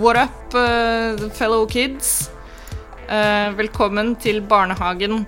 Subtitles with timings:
[0.00, 2.30] What up, uh, fellow kids?
[3.04, 5.26] Uh, velkommen til barnehagen.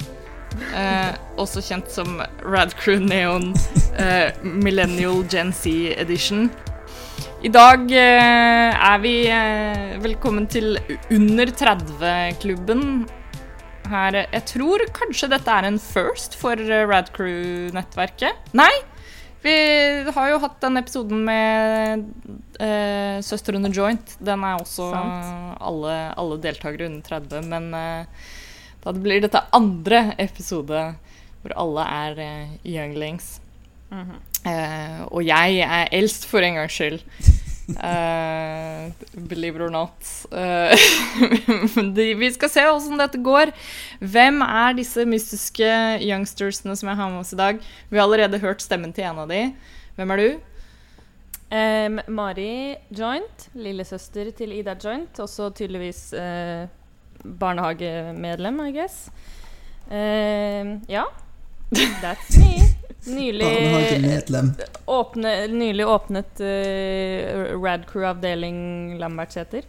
[0.73, 3.51] Uh, også kjent som Radcrew Neon
[4.41, 5.69] Millennial Gen Z
[6.01, 6.49] Edition.
[7.45, 9.13] I dag er vi
[10.01, 10.79] velkommen til
[11.11, 13.05] Under 30-klubben.
[13.93, 18.41] Her Jeg tror kanskje dette er en first for Radcrew-nettverket.
[18.57, 18.73] Nei!
[19.43, 22.05] Vi har jo hatt den episoden med
[22.63, 24.15] uh, under joint.
[24.23, 27.49] Den er også alle, alle, deltakere under 30.
[27.51, 28.29] Men uh,
[28.85, 30.85] da blir dette andre episode
[31.43, 33.41] hvor alle er uh, younglings.
[33.91, 35.05] Mm -hmm.
[35.11, 37.03] og jeg er eldst, for en gangs skyld.
[37.71, 38.91] Uh,
[39.29, 39.95] believe it or not.
[40.33, 43.53] Uh, vi skal se åssen dette går.
[44.01, 45.69] Hvem er disse mystiske
[46.03, 47.61] youngstersene som jeg har med oss i dag?
[47.91, 49.45] Vi har allerede hørt stemmen til en av de.
[49.99, 50.29] Hvem er du?
[51.53, 52.53] Um, Mari
[52.97, 53.49] Joint.
[53.55, 55.21] Lillesøster til Ida Joint.
[55.23, 56.65] Også tydeligvis uh,
[57.23, 59.11] barnehagemedlem, I guess.
[60.89, 61.05] ja.
[61.73, 62.73] That's me.
[63.05, 63.47] Nylig,
[64.85, 69.63] åpne, nylig åpnet uh, Radcrew-avdeling Lambertseter.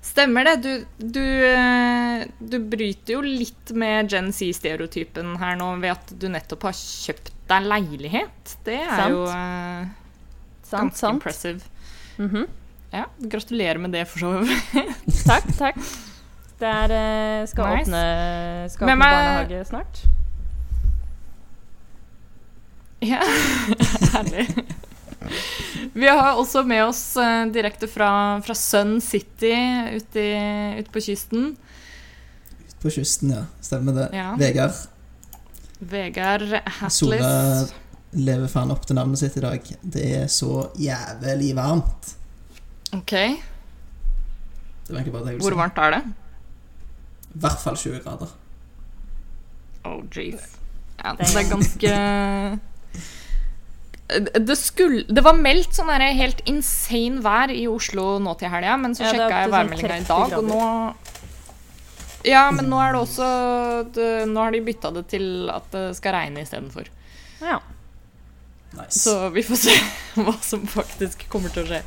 [0.00, 0.56] Stemmer det.
[0.56, 1.22] Du, du,
[1.54, 6.76] uh, du, bryter jo litt med Gen Z-stereotypen her nå ved at du nettopp har
[6.80, 8.56] kjøpt deg leilighet.
[8.66, 9.14] Det er sant.
[9.14, 9.86] jo uh,
[10.64, 11.14] sant, ganske sant.
[11.14, 11.60] impressive.
[12.18, 12.46] Mm -hmm.
[12.90, 15.24] Ja, gratulerer med det, for så vidt.
[15.26, 15.76] takk, takk.
[16.56, 17.90] Det er, eh, skal nice.
[17.90, 18.02] åpne,
[18.72, 20.04] skal åpne barnehage snart.
[23.04, 23.20] Ja,
[24.14, 24.46] herlig.
[25.92, 29.52] Vi har også med oss uh, direkte fra, fra, Sun City
[29.92, 30.24] ute,
[30.80, 31.50] ut på kysten.
[32.56, 33.44] Ute på kysten, ja.
[33.60, 34.08] Stemmer det.
[34.16, 34.30] Ja.
[34.40, 34.80] Vegard.
[35.78, 36.48] Vegard
[36.80, 36.98] Hatlis.
[37.02, 37.30] Sola
[38.16, 39.72] lever faen opp til navnet sitt i dag.
[39.82, 42.14] Det er så jævlig varmt.
[42.96, 43.12] Ok.
[44.88, 46.04] Hvor varmt er det?
[47.36, 48.30] I hvert fall 20 grader.
[49.84, 50.56] Oh, jeez.
[50.96, 51.90] Ja, det er ganske
[54.38, 58.94] det, skulle, det var meldt sånn helt insane vær i Oslo nå til helga, men
[58.94, 60.60] så ja, sjekka jeg sånn værmeldinga i dag, og nå
[62.26, 63.26] Ja, men nå er det også
[63.94, 66.88] det, Nå har de bytta det til at det skal regne istedenfor.
[67.42, 67.60] Ja.
[68.76, 69.02] Nice.
[69.02, 69.76] Så vi får se
[70.24, 71.82] hva som faktisk kommer til å skje.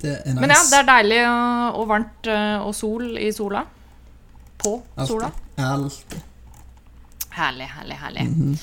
[0.00, 0.40] Det er nice.
[0.40, 3.66] Men ja, det er deilig og, og varmt eh, og sol i sola
[4.62, 4.76] på
[5.08, 5.32] sola.
[5.56, 6.22] Alltid.
[7.30, 8.20] Herlig, herlig, herlig.
[8.20, 8.58] Mm -hmm.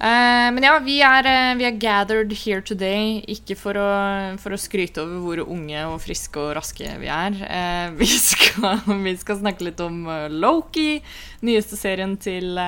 [0.00, 4.52] uh, men ja, vi er, uh, vi er, gathered here today ikke for å, for
[4.52, 7.32] å, skryte over hvor unge og friske og raske vi er.
[7.32, 11.02] Uh, vi, skal, vi, skal, snakke litt om Loki,
[11.42, 12.58] nyeste serien til,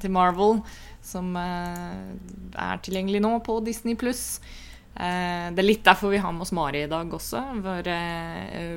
[0.00, 0.60] til Marvel,
[1.02, 4.40] som er tilgjengelig nå på Disney pluss.
[4.96, 7.42] Det er litt derfor vi har med oss Mari i dag også.
[7.60, 7.90] Vår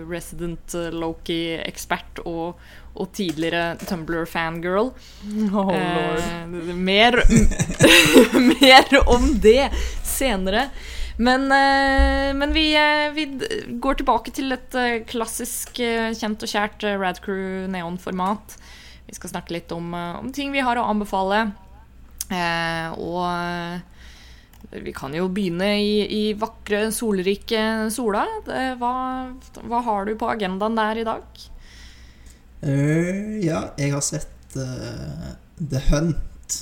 [0.10, 2.60] resident Loki-ekspert og,
[3.00, 4.92] og tidligere Tumblr-fangirl.
[5.56, 7.22] Oh, eh, mer,
[8.52, 9.70] mer, om det
[10.06, 10.70] senere.
[11.20, 13.26] Men, eh, men vi, eh, vi,
[13.70, 18.56] går tilbake til et eh, klassisk eh, kjent og kjært Radcrew Neon-format.
[19.10, 21.50] Vi skal snakke litt om, om, ting vi har å anbefale.
[22.30, 23.82] Eh, og
[24.70, 27.62] vi kan jo begynne i, i vakre, solrike
[27.94, 28.26] Sola.
[28.78, 28.94] Hva,
[29.66, 31.46] hva har du på agendaen der i dag?
[32.62, 36.58] Uh, ja, jeg har sett uh, The Hunt.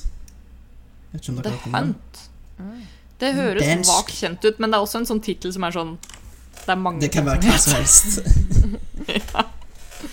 [1.12, 2.22] vet ikke om dere The Hunt?
[2.58, 2.86] Mm.
[3.18, 3.90] Det høres Dansk.
[3.90, 6.78] vagt kjent ut, men det er også en sånn tittel som er sånn Det er
[6.78, 8.20] mange Det kan være hva som helst.
[9.18, 9.48] ja.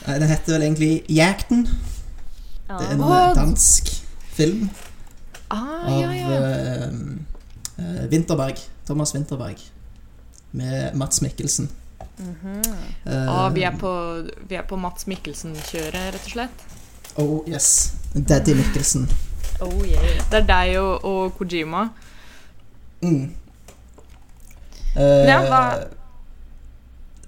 [0.07, 1.67] Den heter vel egentlig Jakten.
[2.65, 3.35] Det er en ah.
[3.37, 3.93] dansk
[4.35, 4.71] film
[5.53, 6.41] ah, av ja, ja.
[6.89, 7.34] Uh,
[8.11, 8.59] Winterberg.
[8.87, 9.59] Thomas Winterberg.
[10.51, 11.69] Med Mats Mikkelsen.
[12.17, 13.29] Mm -hmm.
[13.29, 16.65] ah, vi, er på, vi er på Mats Mikkelsen-kjøret, rett og slett?
[17.17, 17.93] Oh yes.
[18.13, 19.09] Daddy Mikkelsen.
[19.61, 20.31] Oh, yeah.
[20.31, 21.89] Det er deg og, og Kojima?
[23.03, 23.35] Mm.
[24.97, 25.79] Eh, ja,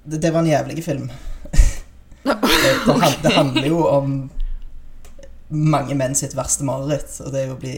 [0.04, 1.10] det, det, var en jævlig film.
[2.22, 2.36] det,
[2.86, 4.30] det, det, handler jo om
[5.48, 7.74] mange menn sitt verste mareritt, og det er jo å bli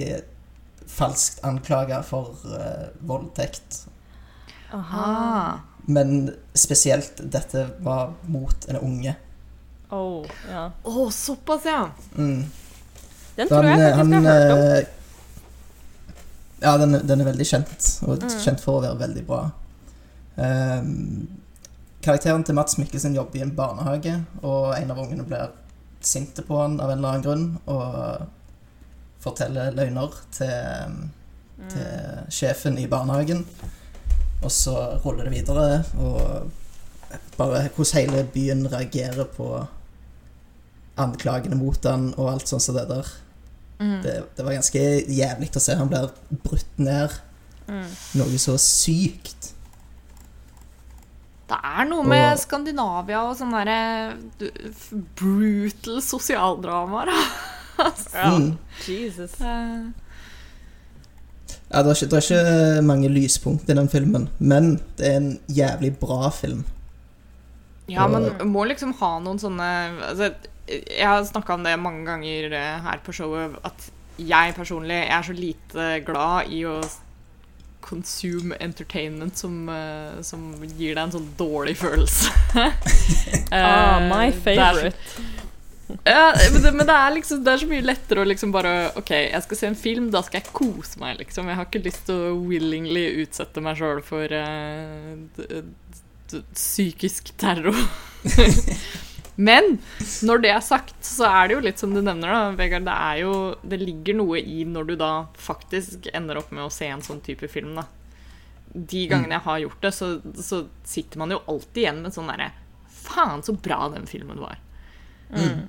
[0.99, 3.87] falskt anklaga for uh, voldtekt.
[4.75, 5.61] Aha.
[5.89, 9.15] Men spesielt dette var mot en unge.
[9.91, 10.73] Oh, ja.
[10.83, 11.91] oh, såpass, ja.
[12.17, 12.45] Mm.
[13.37, 14.69] Den tror jeg faktisk jeg har hørt om.
[14.77, 14.85] Eh,
[16.61, 18.35] ja, den, den, er veldig kjent, og mm.
[18.43, 19.43] kjent for å være veldig bra.
[20.37, 21.29] Um,
[22.05, 25.55] karakteren til Mats Mikkelsen jobber i en barnehage, og en av ungene blir
[26.05, 28.27] sinte på han av en eller annen grunn og
[29.23, 30.95] forteller løgner til,
[31.59, 31.69] mm.
[31.73, 33.47] til sjefen i barnehagen.
[34.43, 36.51] og så ruller det videre, og
[37.39, 39.67] bare hvordan hele byen reagerer på
[40.99, 43.11] anklagene mot han og alt sånt som det der.
[43.79, 44.01] Mm.
[44.03, 45.77] Det, det, var ganske jævlig å se.
[45.79, 46.11] Han blir
[46.45, 47.15] brutt ned.
[47.69, 47.87] Mm.
[48.19, 49.53] Noe så sykt.
[51.49, 54.51] Det er noe med og, Skandinavia og sånne derre
[55.17, 57.09] brutal sosialdramaer,
[57.79, 58.29] altså.
[58.39, 58.53] mm.
[58.89, 59.41] Jesus.
[59.41, 59.91] Uh,
[61.69, 65.17] ja, det er, ikke, det er, ikke, mange lyspunkt i den filmen, men det er
[65.21, 66.65] en jævlig bra film.
[67.89, 69.67] Ja, og, man må liksom ha noen sånne
[70.11, 70.27] altså,
[70.69, 73.87] Jeg har snakka om det mange ganger eh, her på showet, at
[74.19, 76.81] jeg personlig er så lite glad i å
[77.81, 79.71] consume entertainment som,
[80.27, 82.33] som gir deg en sånn dårlig følelse.
[83.55, 85.48] ah, my favorite
[86.05, 88.73] ja, men det, men det, er liksom Det er så mye lettere å liksom bare
[89.01, 91.49] OK, jeg skal se en film, da skal jeg kose meg, liksom.
[91.49, 95.63] Jeg har ikke lyst til å willingly utsette meg sjøl for uh,
[96.53, 97.79] psykisk terror.
[99.49, 99.79] men
[100.29, 102.85] når det er sagt, så er det jo litt som du nevner, da, Vegard.
[102.89, 103.33] Det er jo
[103.63, 107.25] Det ligger noe i når du da faktisk ender opp med å se en sånn
[107.25, 107.89] type film, da.
[108.69, 112.29] De gangene jeg har gjort det, så, så sitter man jo alltid igjen med sånn
[112.29, 112.53] derre
[113.09, 114.59] Faen, så bra den filmen var.
[115.33, 115.69] Mm.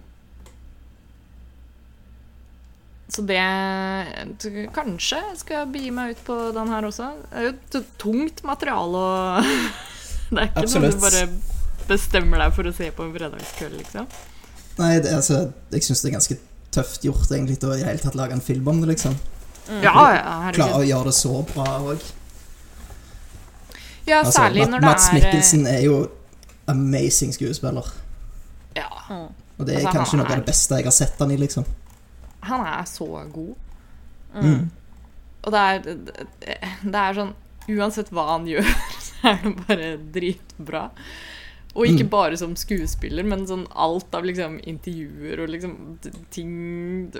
[3.09, 3.41] Så det
[4.75, 7.09] Kanskje skal jeg begi meg ut på den her også.
[7.23, 9.47] Det er jo et tungt materiale og
[10.29, 10.93] Det er ikke Absolutt.
[10.93, 11.23] noe du bare
[11.89, 14.05] bestemmer deg for å se på en fredagskveld, liksom.
[14.77, 15.39] Nei, det, altså,
[15.73, 16.37] jeg syns det er ganske
[16.75, 19.17] tøft gjort egentlig å i det hele tatt lage en film om det, liksom.
[19.69, 19.81] Mm.
[19.87, 22.05] Ja, ja, Klare å gjøre det så bra òg.
[24.05, 25.97] Ja, altså, særlig når det er Mats Mikkelsen er jo
[26.69, 27.89] amazing skuespiller.
[28.77, 28.89] Ja.
[29.09, 31.65] Og det er altså, kanskje noe av det beste jeg har sett han i, liksom.
[32.47, 33.55] Han er så god.
[34.33, 34.45] Mm.
[34.45, 34.69] mm.
[35.39, 35.85] Og det er,
[36.83, 37.37] det er sånn
[37.69, 38.65] Uansett hva han gjør,
[39.05, 40.87] så er det bare dritbra.
[41.75, 42.09] Og ikke mm.
[42.09, 45.75] bare som skuespiller, men sånn alt av liksom intervjuer og liksom
[46.33, 46.53] ting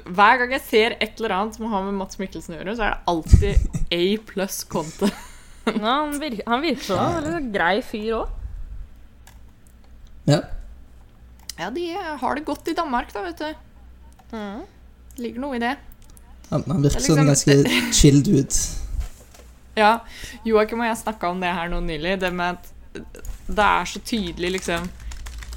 [0.07, 2.87] Hver gang jeg ser et eller annet som har med Mats Mikkelsen å gjøre, så
[2.87, 4.01] er det alltid A
[4.31, 5.11] pluss konto
[5.69, 8.31] ja, han, virker, han virker som en sånn grei fyr òg.
[10.29, 10.39] Ja.
[11.59, 13.63] Ja, de har det godt i Danmark, da, vet du.
[14.33, 14.63] Mm.
[15.19, 15.75] Ligger noe i det.
[16.49, 18.53] Han, han virker liksom, som en ganske chill dude.
[19.79, 20.01] Ja.
[20.43, 22.17] Joakim og jeg snakka om det her nå nylig.
[22.19, 23.05] Det med at
[23.47, 24.87] det er så tydelig, liksom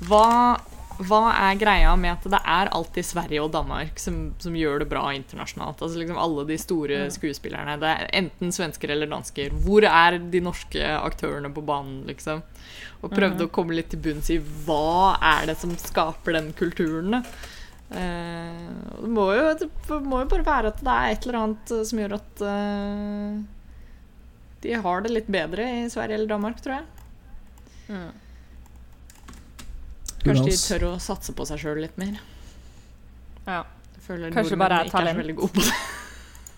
[0.06, 0.60] Hva,
[1.08, 4.88] hva er greia med at det er alltid Sverige og Danmark som, som gjør det
[4.92, 5.80] bra internasjonalt?
[5.82, 7.78] Altså liksom Alle de store skuespillerne.
[7.82, 9.56] Det er enten svensker eller dansker.
[9.64, 12.44] Hvor er de norske aktørene på banen, liksom?
[13.02, 13.48] Og prøvde mm.
[13.48, 17.24] å komme litt til bunns i hva er det som skaper den kulturen.
[17.24, 17.50] Uh,
[17.92, 22.00] det, må jo, det må jo bare være at det er et eller annet som
[22.00, 23.36] gjør at uh,
[24.62, 26.84] de har det litt bedre i Sverige eller Danmark, tror jeg.
[27.92, 28.10] Mm.
[30.22, 32.20] Kanskje de tør å satse på seg sjøl litt mer.
[33.46, 33.64] Ja.
[34.06, 35.16] Kanskje bare er talent.
[35.16, 35.74] Er veldig god på det.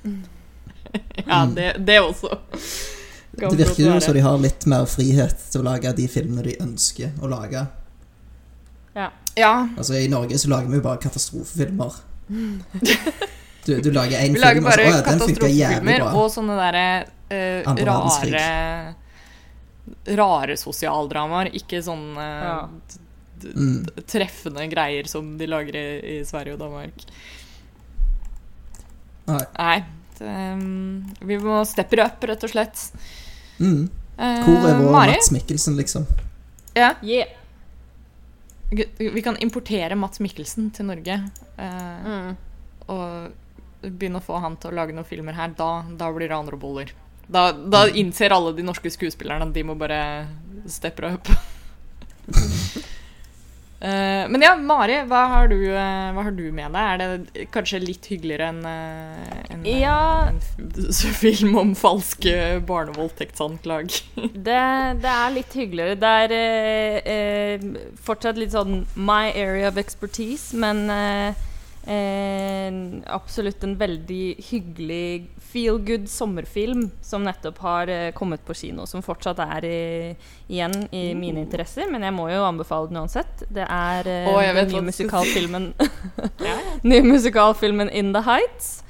[1.31, 2.37] ja, det, det også.
[3.35, 6.59] Det virker jo som de har litt mer frihet til å lage de filmene de
[6.63, 7.65] ønsker å lage.
[8.95, 9.11] Ja.
[9.35, 9.69] ja.
[9.77, 12.03] Altså I Norge så lager vi jo bare katastrofefilmer.
[13.65, 16.11] Du, du lager én film, og så Å ja, den funker jævlig bra.
[16.21, 16.89] Og sånne derre
[17.33, 18.43] uh, rare
[20.19, 21.49] Rare sosialdramaer.
[21.57, 22.59] Ikke sånne ja.
[23.57, 24.03] mm.
[24.11, 27.07] treffende greier som de lager i, i Sverige og Danmark.
[29.31, 29.41] Nei.
[29.57, 29.79] Nei.
[30.21, 32.85] Um, vi må steppe det opp, rett og slett.
[33.65, 33.89] Mm.
[34.45, 36.05] Hvor er vår uh, Mats Mikkelsen, liksom?
[36.77, 36.93] Ja.
[37.01, 37.33] Yeah.
[38.99, 41.21] Vi kan importere Mats Mikkelsen til Norge.
[41.59, 42.37] Uh, mm.
[42.95, 45.53] Og begynne å få han til å lage noen filmer her.
[45.59, 46.95] Da, da blir det andre boller.
[47.27, 47.97] Da, da, mm.
[48.03, 50.01] innser alle de norske skuespillerne at de må bare
[50.71, 51.31] steppe opp.
[53.85, 56.87] Uh, men ja, Mari, hva har, du, uh, hva har, du, med deg?
[56.95, 59.99] Er det kanskje litt hyggeligere enn uh, en, ja.
[60.31, 60.39] en
[61.25, 63.93] film om falske barnevoldtektsanklag?
[64.49, 64.63] det,
[65.05, 65.99] det, er litt hyggeligere.
[66.01, 66.41] Det
[67.13, 67.67] er
[68.07, 70.87] fortsatt litt sånn my area of expertise, men
[71.87, 79.03] absolutt en veldig hyggelig feel good sommerfilm som nettopp har uh, kommet på kino, som
[79.05, 79.81] fortsatt er i,
[80.49, 81.21] igjen i mm.
[81.21, 83.45] mine interesser, men jeg må jo anbefale den uansett.
[83.53, 85.69] Det er uh, oh, den nye musikalfilmen
[86.91, 88.81] Nye musikalfilmen In The Heights.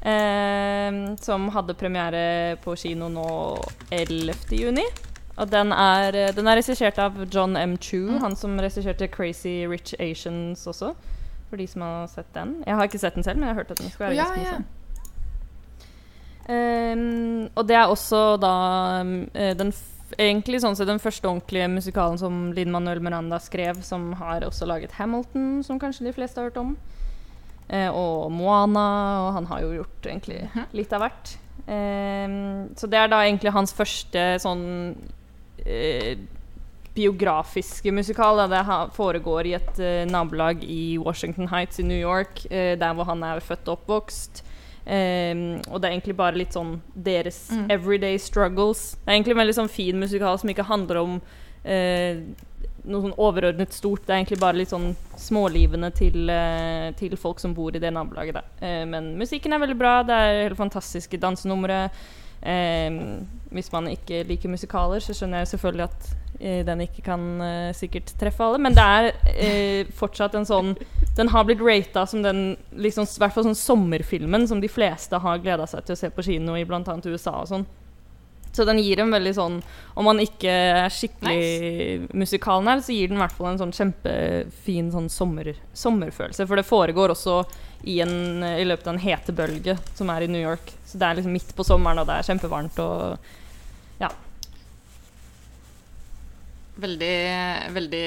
[0.00, 3.30] Uh, som hadde premiere på kino nå
[3.92, 4.34] 11.
[4.56, 4.84] juni.
[5.40, 7.78] Og den er, den er regissert av John M.
[7.80, 8.20] Chu, mm.
[8.24, 10.92] han som regisserte Crazy Rich Asians også.
[11.50, 12.60] For de som har sett den.
[12.66, 14.16] Jeg har ikke sett den selv, men jeg har hørt at den skal være oh,
[14.16, 14.68] ja, ganske morsom.
[14.68, 14.76] Ja.
[16.50, 18.54] Um, og det er også da
[19.04, 19.72] uh, den
[20.18, 24.66] egentlig sånn sett den første ordentlige musikalen som Linn Manuel Miranda skrev, som har også
[24.66, 26.74] laget Hamilton, som kanskje de fleste har hørt om.
[27.70, 28.88] Uh, og Moana,
[29.26, 30.66] og han har jo gjort egentlig mhm.
[30.78, 31.36] litt av hvert.
[31.70, 34.64] Um, så det er da egentlig hans første sånn
[35.66, 36.12] uh,
[36.94, 38.40] biografiske musikal.
[38.42, 38.46] Da.
[38.50, 43.42] Det foregår i et nabolag i Washington Heights i New York, der hvor han er
[43.44, 44.42] født og oppvokst.
[44.90, 47.66] Um, og det er egentlig bare litt sånn deres mm.
[47.70, 48.94] everyday struggles.
[48.96, 52.22] Det er egentlig en veldig sånn fin musikal som ikke handler om uh,
[52.88, 54.06] noe sånn overordnet stort.
[54.06, 54.88] Det er egentlig bare litt sånn
[55.20, 58.40] smålivene til, uh, til folk som bor i det nabolaget.
[58.64, 60.00] Uh, men musikken er veldig bra.
[60.08, 61.86] Det er helt fantastiske dansenumre.
[63.52, 66.06] hvis man ikke liker musikaler, så skjønner jeg selvfølgelig at
[66.40, 67.22] den ikke kan
[67.76, 68.60] sikkert treffe alle.
[68.64, 70.74] Men det er fortsatt en sånn
[71.16, 75.42] den har blitt rata som den liksom, hvert fall sånn sommerfilmen som de fleste har
[75.42, 76.80] gleda seg til å se på kino i bl.a.
[76.80, 77.66] USA og sånn.
[78.52, 79.60] Så den gir en veldig sånn
[79.94, 82.16] Om man ikke er skikkelig nice.
[82.18, 86.48] musikalnerd, så gir den i hvert fall en sånn kjempefin sånn sommer, sommerfølelse.
[86.50, 87.36] For det foregår også
[87.84, 90.72] i, en, i løpet av en hetebølge som er i New York.
[90.82, 93.30] Så det er liksom midt på sommeren, og det er kjempevarmt og
[94.00, 94.10] Ja.
[96.80, 97.14] Veldig,
[97.74, 98.06] veldig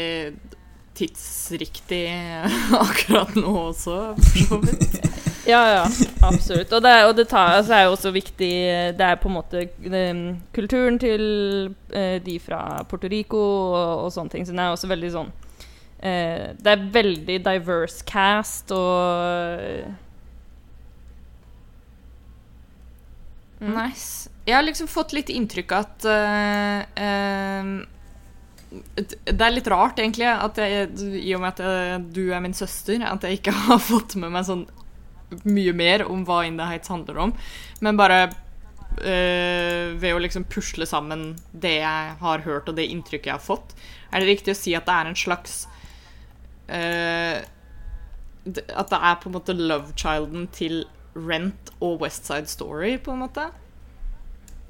[0.93, 2.05] tidsriktig
[2.85, 4.97] akkurat nå også, for så vidt.
[5.53, 5.85] ja, ja,
[6.21, 6.71] absolutt.
[6.73, 8.51] Og det, og det tar, altså, er jo også viktig
[8.97, 10.21] Det er på en måte um,
[10.55, 11.23] kulturen til
[11.95, 14.45] uh, de fra Puerto Rico og, og, sånne ting.
[14.45, 19.89] Så det er også veldig sånn uh, Det er veldig diverse cast og
[23.59, 23.73] mm.
[23.73, 24.29] Nice.
[24.45, 26.07] Jeg har liksom fått litt inntrykk av at
[26.99, 27.83] uh,
[28.95, 30.87] det er litt rart, egentlig, jeg,
[31.19, 34.33] i og med at jeg, du er min søster, at jeg ikke har fått med
[34.33, 34.65] meg sånn
[35.49, 37.33] mye mer om hva In the Heights handler om.
[37.81, 43.31] Men bare øh, ved å liksom pusle sammen det jeg har hørt, og det inntrykket
[43.31, 43.73] jeg har fått,
[44.11, 45.55] er det riktig å si at det er en slags
[46.69, 47.39] øh,
[48.45, 50.83] At det er på en måte love-childen til
[51.15, 53.49] Rent og West Side Story, på en måte?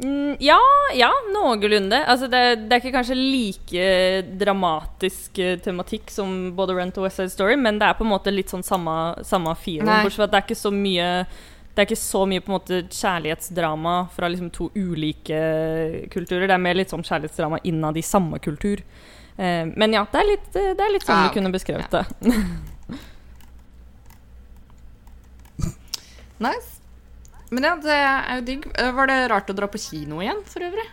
[0.04, 0.60] Mm, ja,
[0.94, 2.02] ja, noenlunde.
[2.06, 3.88] Altså det, det, er ikke kanskje like
[4.42, 8.12] dramatisk uh, tematikk som både Rent og West Side Story, men det er på en
[8.12, 9.88] måte litt sånn samme, samme feeling.
[9.88, 11.10] Bortsett fra at det er ikke så mye
[11.74, 15.40] det er ikke så mye på en måte kjærlighetsdrama fra liksom to ulike
[16.14, 16.46] kulturer.
[16.46, 18.84] Det er mer litt sånn kjærlighetsdrama innad i samme kultur.
[19.38, 22.04] Eh, men ja, det er litt, det er litt sånn ah, du kunne beskrevet ja.
[22.06, 22.38] det.
[26.46, 26.73] nice.
[27.54, 28.68] Men ja, det er jo digg.
[28.80, 30.90] Eh, var det rart å dra på kino igjen, for øvrig?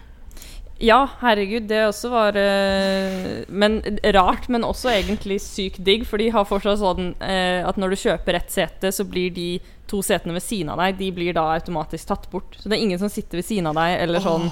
[0.80, 3.74] Ja, herregud, det også var uh, men,
[4.16, 6.06] Rart, men også egentlig sykt digg.
[6.08, 9.50] For de har fortsatt sånn uh, at når du kjøper ett sete, så blir de
[9.90, 12.56] to setene ved siden av deg De blir da automatisk tatt bort.
[12.56, 14.48] Så det er ingen som sitter ved siden av deg, eller sånn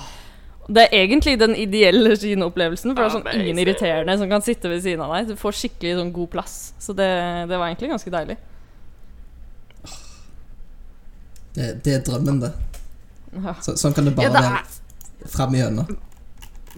[0.68, 4.68] Det er egentlig den ideelle kinoopplevelsen, for det er sånn ingen irriterende som kan sitte
[4.68, 5.32] ved siden av deg.
[5.32, 6.58] Du får skikkelig sånn god plass.
[6.76, 7.08] Så det,
[7.48, 8.36] det var egentlig ganske deilig.
[11.56, 12.52] Det, det er drømmen, det.
[13.64, 15.90] Så, sånn kan det bare ja, det være fram igjennom.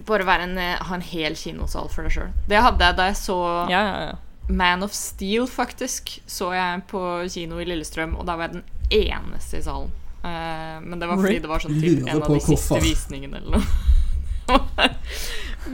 [0.07, 2.33] Bare være en, eh, ha en hel kinosal for deg sjøl.
[2.49, 3.37] Det hadde jeg da jeg så
[3.71, 4.11] ja, ja,
[4.49, 6.15] Man of Steel, faktisk.
[6.27, 7.01] Så jeg på
[7.31, 9.91] kino i Lillestrøm, og da var jeg den eneste i salen.
[10.21, 12.59] Uh, men det var fordi det var sånn typ, en av de hvorfor.
[12.59, 14.89] siste visningene eller noe.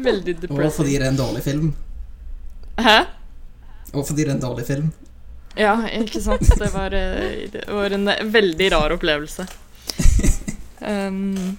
[0.08, 0.64] Veldig depressing.
[0.68, 1.68] Og fordi det er en dårlig film.
[2.78, 2.98] Hæ?
[3.94, 4.88] Og fordi det er en dårlig film.
[5.58, 6.46] Ja, ikke sant.
[6.60, 9.48] Det var, eh, det var en veldig rar opplevelse.
[10.78, 11.58] Um,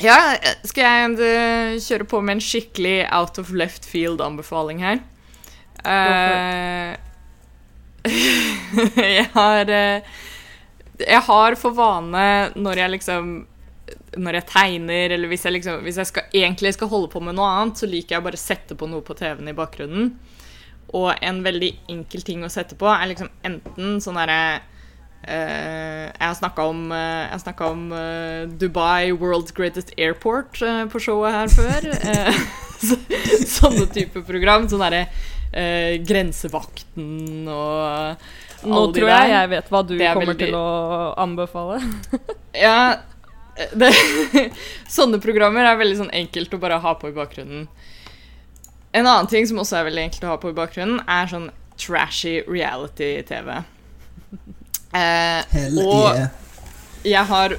[0.00, 0.16] ja,
[0.64, 5.02] skal jeg eh, kjøre på med en skikkelig out of left field-anbefaling her?
[5.82, 6.96] Uh,
[8.96, 9.70] jeg har
[11.02, 13.30] Jeg har for vane når jeg liksom
[14.22, 17.36] Når jeg tegner, eller hvis jeg, liksom, hvis jeg skal, egentlig skal holde på med
[17.36, 20.12] noe annet, så liker jeg bare å sette på noe på TV-en i bakgrunnen.
[20.92, 26.26] Og en veldig enkel ting å sette på er liksom enten sånn derre uh, Jeg
[26.26, 30.60] har snakka om, uh, om uh, Dubai World's Greatest Airport
[30.92, 31.90] på showet her før.
[32.88, 32.98] så,
[33.56, 34.68] sånne type program.
[34.70, 35.06] Sånn derre
[35.52, 38.16] Grensevakten og
[38.62, 40.46] Nå tror jeg jeg vet hva du kommer veldig...
[40.46, 40.66] til å
[41.18, 41.80] anbefale.
[42.64, 42.76] ja,
[43.74, 43.90] det,
[44.90, 47.66] sånne programmer er veldig sånn enkelt å bare ha på i bakgrunnen.
[48.92, 51.50] En annen ting som også er veldig enkelt å ha på i bakgrunnen, er sånn
[51.80, 53.54] trashy reality-TV.
[54.92, 56.18] Eh, og
[57.08, 57.54] jeg har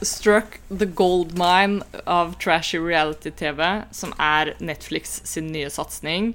[0.00, 3.60] struck the gold mine av trashy reality-TV,
[3.92, 6.30] som er Netflix sin nye satsing.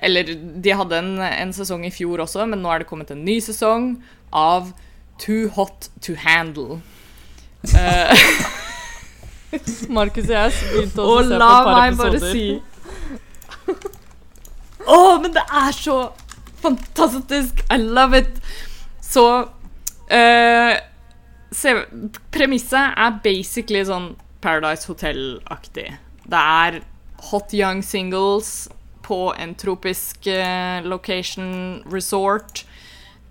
[0.00, 3.24] Eller de hadde en, en, sesong i fjor også, men nå er det kommet en
[3.26, 3.98] ny sesong
[4.32, 4.72] av
[5.20, 6.80] Too Hot To Handle.
[7.76, 8.26] Eh,
[9.98, 12.46] Markus og jeg begynte også å se på la et par meg bare si
[14.82, 15.96] Å, men det er så
[16.62, 17.62] fantastisk!
[17.70, 18.40] I love it!
[19.02, 19.26] Så
[20.12, 20.74] uh,
[21.52, 21.74] se,
[22.34, 24.12] Premisset er basically sånn
[24.42, 25.88] Paradise Hotel-aktig.
[26.26, 26.80] Det er
[27.30, 28.68] hot young singles
[29.06, 32.64] på en tropisk uh, location resort.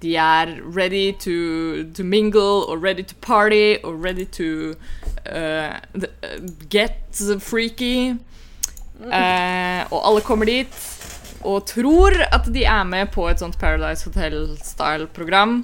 [0.01, 4.73] De er ready to, to mingle og ready to party og ready to
[5.29, 5.77] uh,
[6.69, 8.17] get freaky.
[9.09, 10.75] Eh, og alle kommer dit
[11.41, 15.63] og tror at de er med på et sånt Paradise Hotel-style-program.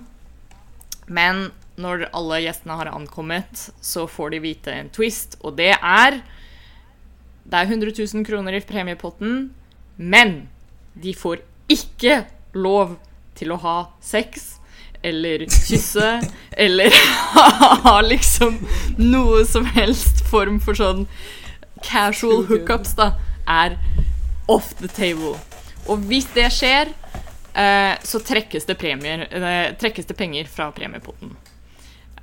[1.07, 6.21] Men når alle gjestene har ankommet, så får de vite en twist, og det er
[7.47, 9.53] Det er 100 000 kroner i premiepotten,
[9.95, 10.49] men
[10.99, 11.39] de får
[11.71, 12.97] ikke lov
[13.39, 14.57] til å ha sex
[15.01, 16.09] eller kysse
[16.65, 16.91] eller
[17.85, 18.57] ha liksom
[18.97, 21.05] noe som helst form for sånn
[21.85, 23.13] casual hookups, da,
[23.47, 23.77] er
[24.47, 25.35] off the table.
[25.87, 26.91] Og hvis det skjer,
[27.53, 31.35] eh, så trekkes det, premier, eh, trekkes det penger fra premiepotten.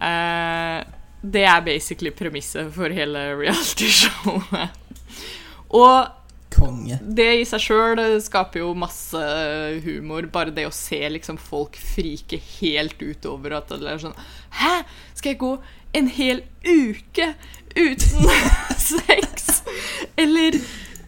[0.01, 0.85] Eh,
[1.25, 4.69] det er basically premisset for hele reality-showet.
[5.75, 6.07] Og
[6.55, 7.01] Konge.
[7.03, 9.21] det i seg sjøl skaper jo masse
[9.87, 10.29] humor.
[10.31, 14.15] Bare det å se liksom folk frike helt utover at det er sånn
[14.61, 14.85] Hæ?
[15.17, 15.53] Skal jeg gå
[15.99, 17.33] en hel uke
[17.75, 18.31] uten
[18.93, 19.63] sex?
[20.21, 20.61] Eller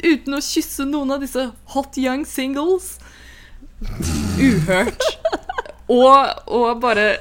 [0.03, 2.97] uten å kysse noen av disse hot young singles?
[4.41, 5.03] Uhørt.
[5.93, 7.21] Og, og bare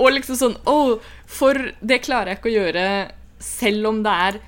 [0.00, 0.96] Og liksom sånn Å,
[1.30, 2.86] for det klarer jeg ikke å gjøre
[3.40, 4.38] selv om det er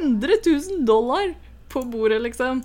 [0.00, 1.30] 100 000 dollar
[1.72, 2.62] på bordet, liksom.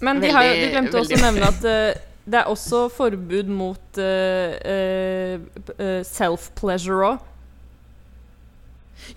[0.00, 3.50] Men de, har, de Veldig- glemte også å nevne at uh, det er også forbud
[3.50, 7.26] mot uh, eh, self-pleasure òg.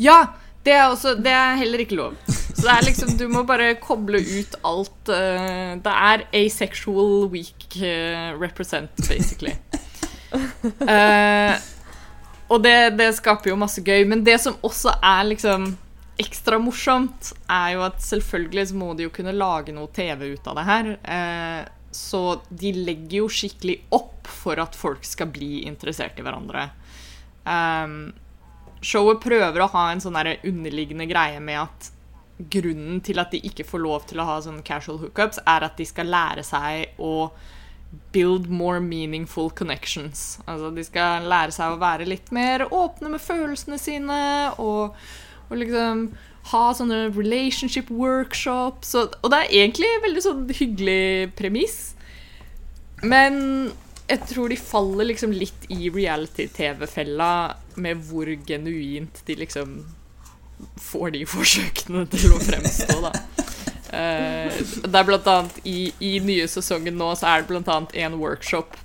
[0.01, 0.19] Ja!
[0.65, 2.15] Det er, også, det er heller ikke lov.
[2.55, 7.67] Så det er liksom, du må bare koble ut alt eh, Det er asexual week
[7.83, 9.57] eh, represent, basically.
[10.79, 11.55] Uh,
[12.51, 14.05] og det, det skaper jo masse gøy.
[14.07, 15.73] Men det som også er liksom
[16.21, 20.47] ekstra morsomt, er jo at selvfølgelig så må de jo kunne lage noe TV ut
[20.47, 20.91] av det her.
[21.03, 21.63] Eh,
[21.95, 26.69] så de legger jo skikkelig opp for at folk skal bli interessert i hverandre.
[27.45, 28.15] Um,
[28.83, 31.91] showet prøver å ha en sånn underliggende greie med at
[32.37, 35.77] grunnen til at de ikke får lov til å ha sånne casual hookups, er at
[35.79, 37.29] de skal lære seg å
[38.11, 40.39] build more meaningful connections.
[40.45, 44.19] Altså de skal lære seg å være litt mer åpne med følelsene sine
[44.59, 44.97] og,
[45.47, 46.09] og liksom
[46.51, 48.93] ha sånne relationship workshops.
[48.99, 51.79] Og, og det er egentlig en veldig sånn hyggelig premiss.
[53.05, 53.71] Men
[54.05, 57.31] jeg tror de faller liksom litt i reality-TV-fella
[57.81, 59.79] med hvor genuint de liksom
[60.81, 63.13] får de forsøkene til å fremstå, da.
[63.95, 67.95] Eh, det er blant annet i, I nye sesongen nå så er det blant annet
[68.03, 68.75] en workshop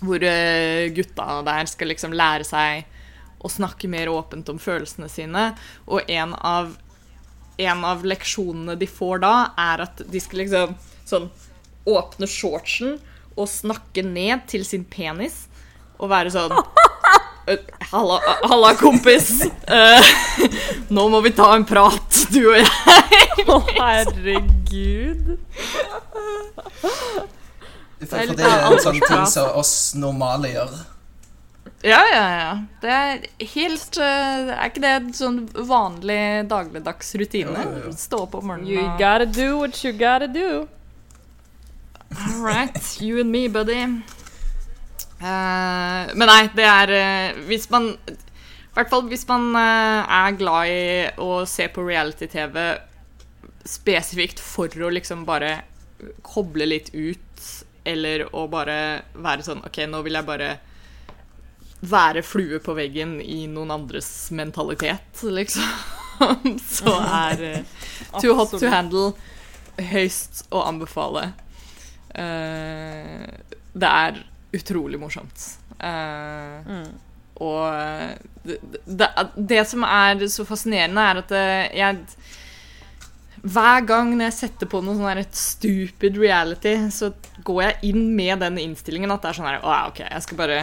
[0.00, 2.86] hvor eh, gutta der skal liksom lære seg
[3.40, 5.50] å snakke mer åpent om følelsene sine,
[5.88, 6.74] og en av
[7.60, 10.74] en av leksjonene de får da, er at de skal liksom
[11.08, 11.28] sånn
[11.88, 12.96] åpne shortsen
[13.36, 15.42] og snakke ned til sin penis
[16.00, 16.86] og være sånn «Øh,
[17.90, 19.30] Halla, halla kompis.
[19.66, 20.10] Uh,
[20.88, 22.68] nå må vi ta en prat, du og jeg.
[23.46, 25.34] Å, herregud.
[28.00, 30.78] For, for det er en sånn ting som oss normale gjør.
[31.82, 32.50] Ja, ja, ja.
[32.82, 33.22] Det er
[33.54, 37.64] helt uh, Er ikke det en sånn vanlig dagligdags rutine?
[37.96, 40.68] Stå opp om You morgenen og gotta do what you gotta do.
[42.10, 44.02] All right, you and me, buddy.
[45.20, 50.36] Eh, men nei, det er eh, Hvis man I hvert fall hvis man eh, er
[50.38, 50.84] glad i
[51.20, 52.56] å se på reality-TV
[53.68, 55.50] spesifikt for å liksom bare
[56.24, 57.42] koble litt ut,
[57.84, 58.76] eller å bare
[59.12, 60.48] være sånn OK, nå vil jeg bare
[61.84, 65.68] være flue på veggen i noen andres mentalitet, liksom.
[66.78, 67.44] Så er
[68.16, 69.12] Too hot to handle
[69.92, 71.34] høyst å anbefale.
[72.16, 74.24] Det er
[74.56, 75.46] utrolig morsomt.
[75.80, 76.88] Uh, Mm.
[77.40, 78.10] og eh,
[78.44, 82.02] det, det, det som er så fascinerende, er at eh, jeg
[83.40, 87.08] Hver gang jeg setter på noe sånn et stupid reality, så
[87.46, 90.26] går jeg inn med den innstillingen at det er sånn her Å ja, OK, jeg
[90.26, 90.58] skal bare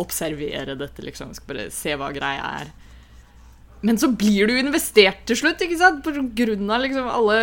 [0.00, 1.28] observere dette, liksom.
[1.28, 2.70] Jeg skal bare se hva greia er.
[3.84, 6.00] Men så blir du investert til slutt, ikke sant?
[6.06, 7.38] På grunn av liksom alle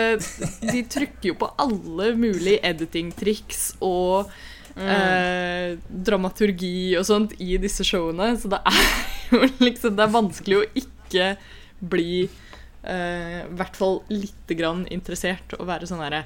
[0.64, 4.32] De trykker jo på alle mulige editing-triks og
[4.80, 5.78] eh,
[6.10, 8.84] dramaturgi og sånt i disse showene, så det er
[9.34, 11.32] jo liksom Det er vanskelig å ikke
[11.80, 16.26] bli eh, i hvert fall lite grann interessert og være sånn herre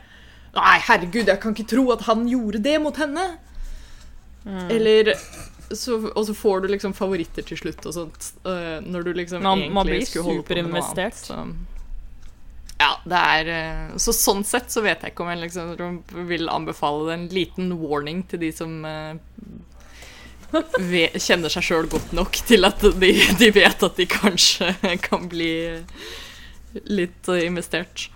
[0.54, 3.24] Nei, herregud, jeg kan ikke tro at han gjorde det mot henne!
[4.46, 4.68] Mm.
[4.70, 5.14] Eller
[5.72, 8.28] så, Og så får du liksom favoritter til slutt og sånt.
[8.46, 11.24] Uh, når du liksom Man, egentlig man blir superinvestert.
[12.82, 15.76] Ja, det er eh, Så sånn sett så vet jeg ikke om jeg liksom
[16.30, 17.14] vil anbefale.
[17.14, 19.14] En liten warning til de som uh,
[20.54, 24.74] kjenner seg sjøl godt nok til at de, de vet at de kanskje
[25.08, 25.54] kan bli
[26.90, 28.10] litt investert.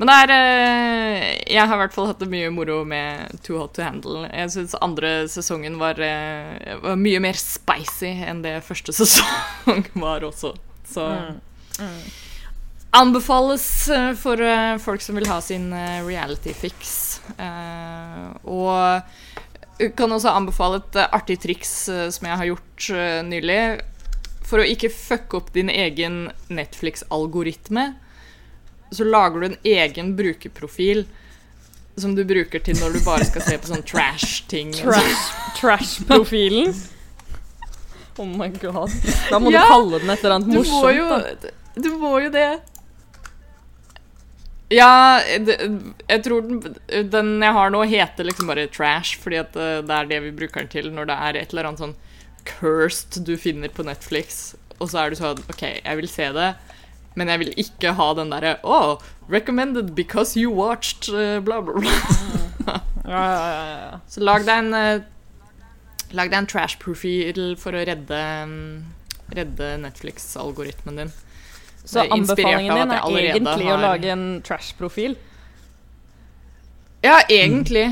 [0.00, 3.58] Men det er eh, Jeg har i hvert fall hatt det mye moro med Too
[3.60, 4.24] Hot To Handle.
[4.32, 6.00] Jeg syns andre sesongen var,
[6.82, 10.54] var mye mer spicy enn det første sesong var også.
[10.88, 11.08] Så
[11.80, 11.98] Mm.
[12.92, 17.20] Anbefales eh, for eh, folk som vil ha sin eh, reality fix.
[18.44, 21.70] Og kan også anbefale et artig triks
[22.14, 22.88] som jeg har gjort
[23.26, 23.60] nylig.
[24.46, 27.86] For å ikke fucke opp din egen Netflix-algoritme,
[28.92, 31.06] så lager du en egen brukerprofil
[31.96, 34.70] som du bruker til når du bare skal se på sånn trash-ting.
[34.76, 36.70] Trash- Trash-profilen.
[38.20, 38.92] oh my god.
[39.32, 40.84] Da må Ja, du kalle den et eller annet Du morsomt.
[40.84, 41.08] må jo,
[41.82, 42.50] du må jo det.
[44.72, 45.58] Ja, det,
[46.08, 46.62] jeg tror den,
[47.12, 50.34] den jeg har nå, heter liksom bare trash, fordi at eh, det er det vi
[50.42, 51.96] bruker den til når det er et eller annet sånn
[52.48, 56.52] cursed du finner på Netflix, og så er du sånn OK, jeg vil se det,
[57.18, 61.76] men jeg vil ikke ha den derre Oh, recommended because you watched eh, bla, bla,
[61.78, 62.78] bla.
[63.02, 64.00] Ja, ja, ja, ja.
[64.08, 65.08] Så lag deg en eh,
[66.12, 71.12] Lag deg en trash-profil for å redde, mm, redde Netflix-algoritmen din.
[71.84, 75.16] Så anbefalingen din er egentlig egentlig å lage en trash-profil?
[77.02, 77.88] Ja, egentlig.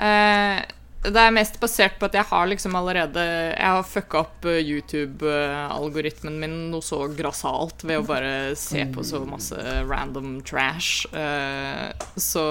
[0.00, 0.62] Eh,
[1.06, 4.62] det er mest basert på at jeg har liksom allerede Jeg har fucka opp eh,
[4.64, 11.06] YouTube-algoritmen min noe så grassat ved å bare se på så masse random trash.
[11.12, 12.44] Eh, så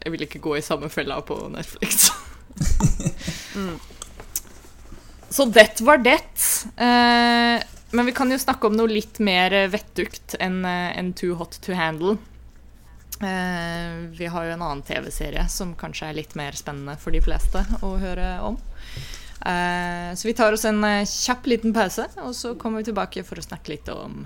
[0.00, 2.10] jeg vil ikke gå i samme fella på Netflix.
[5.32, 6.18] Så det var det.
[6.76, 11.60] Eh, men vi kan jo snakke om noe litt mer vettugt enn en Too Hot
[11.66, 12.16] To Handle.
[13.22, 17.22] Eh, vi har jo en annen TV-serie som kanskje er litt mer spennende for de
[17.22, 18.58] fleste å høre om.
[19.46, 23.22] Eh, så vi tar oss en eh, kjapp liten pause, og så kommer vi tilbake
[23.26, 24.24] for å snakke litt om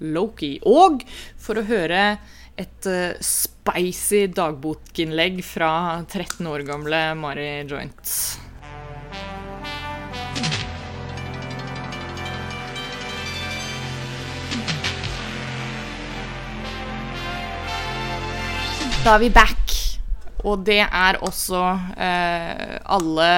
[0.00, 0.56] Loki.
[0.64, 1.04] Og
[1.40, 2.16] for å høre
[2.58, 5.70] et uh, spicy dagbokinnlegg fra
[6.10, 8.14] 13 år gamle Mari Joint.
[19.08, 19.70] Da er vi back.
[20.44, 21.56] Og det er også
[21.96, 23.28] eh, alle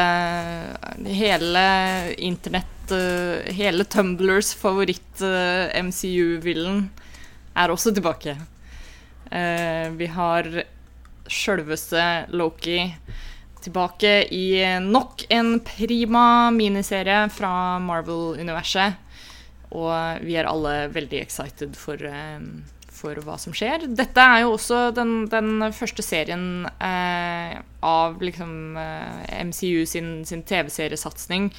[1.06, 1.62] Hele
[2.18, 6.90] internett eh, Hele Tumblers favoritt-MCU-villen
[7.54, 8.34] er også tilbake.
[9.30, 10.42] Eh, vi har
[11.30, 12.90] sjølveste Loki
[13.62, 18.98] tilbake i nok en prima miniserie fra Marvel-universet.
[19.70, 22.42] Og vi er alle veldig excited for, eh,
[23.00, 23.86] for hva som skjer.
[23.96, 30.44] Dette er jo også den, den første serien eh, av liksom, eh, MCU sin, sin
[30.46, 31.50] TV-seriesatsing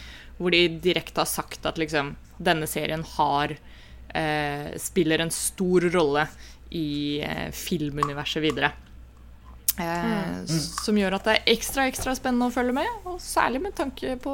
[0.41, 6.25] hvor de direkte har sagt at liksom, denne serien har eh, spiller en stor rolle
[6.73, 8.71] i eh, filmuniverset videre.
[9.82, 10.45] Mm.
[10.47, 14.17] Som gjør at det er ekstra ekstra spennende å følge med, og særlig med tanke
[14.21, 14.34] på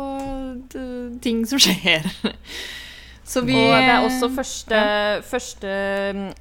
[1.23, 2.09] ting som skjer.
[3.27, 4.77] Så vi Og det er også første,
[5.27, 5.71] første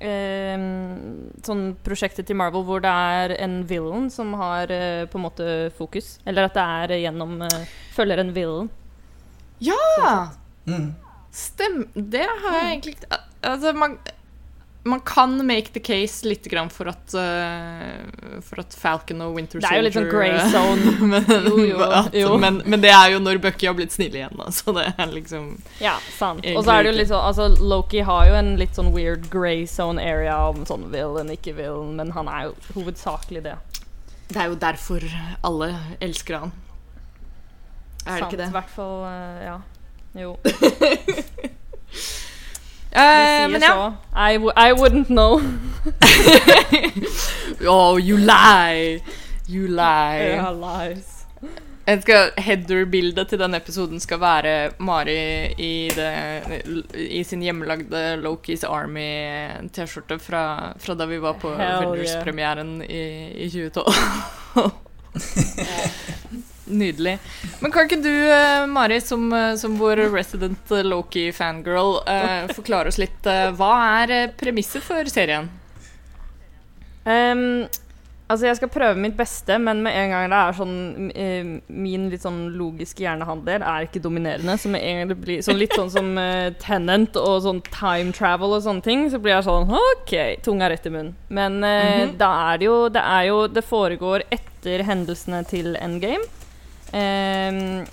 [0.07, 0.66] eh,
[1.46, 5.49] sånn prosjektet til Marvel hvor det er en villain som har eh, på en måte
[5.75, 6.16] fokus.
[6.25, 8.70] Eller at det er gjennom eh, følger en villain.
[9.59, 10.29] Ja!
[10.70, 10.92] Mm.
[11.35, 11.83] Stem...
[11.94, 13.99] Det har jeg egentlig ikke Altså, man,
[14.87, 19.61] man kan make the case litt grann for at uh, For at Falcon og Winter
[19.61, 20.92] Soldier Det er jo litt sånn grey eh, zone.
[21.12, 22.33] men, Jo, jo, at- jo.
[22.42, 24.49] Men, men det er jo når Bucky har blitt snill igjen, da.
[24.55, 25.49] Så det er liksom
[25.83, 26.46] Ja, sant.
[26.55, 29.27] Og så er det jo litt sånn Altså, Loki har jo en litt sånn weird
[29.33, 33.57] grey zone area om sånn villain, ikke villain, men han er jo hovedsakelig det.
[34.31, 35.05] Det er jo derfor
[35.46, 35.72] alle
[36.03, 36.55] elsker han.
[38.07, 38.51] Er det ikke det?
[38.51, 39.57] I hvert fall, uh, ja.
[40.16, 40.37] Jo.
[42.90, 43.68] Vi men ja.
[43.68, 43.92] så.
[44.16, 45.40] I, I wouldn't know.
[47.68, 49.01] Oh, you lie!
[49.49, 50.37] You lie.
[50.37, 51.16] Yeah, lies.
[51.87, 56.11] Header-bildet til denne episoden skal være Mari i, det,
[56.94, 63.07] i sin hjemmelagde Lokis Army-T-skjorte fra, fra da vi var på Hell Avengers-premieren i,
[63.46, 64.70] i 2012.
[66.66, 67.16] Nydelig.
[67.62, 73.31] Men kan ikke du, uh, Mari, som, som, vår resident Loki-fangirl, uh, forklare oss litt
[73.31, 75.50] uh, Hva er premisset for serien?
[77.07, 77.68] Um,
[78.26, 82.09] Altså, jeg skal prøve mitt beste, men med en gang det er sånn uh, Min
[82.11, 84.57] litt sånn logiske hjernehandel er ikke dominerende.
[84.59, 88.11] Så med en gang det blir sånn litt sånn som uh, Tenant og sånn time
[88.16, 91.14] travel og sånne ting, så blir jeg sånn OK, tunga rett i munnen.
[91.29, 92.16] Men uh, mm -hmm.
[92.18, 96.26] da er det jo Det er jo Det foregår etter hendelsene til Endgame.
[96.94, 97.87] Ehm,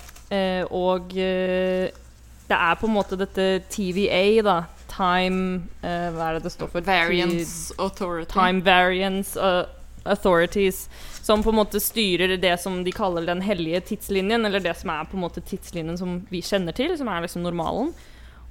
[0.74, 4.56] og det er på en måte dette TVA, da.
[4.94, 6.84] Time Hva er det det står for?
[6.86, 8.30] Variance Authority.
[8.34, 9.38] Time Variance.
[10.04, 10.88] Authorities
[11.24, 14.90] som på en måte styrer det som de kaller den hellige tidslinjen, eller det som
[14.92, 17.94] er på en måte tidslinjen som vi kjenner til, som er liksom normalen.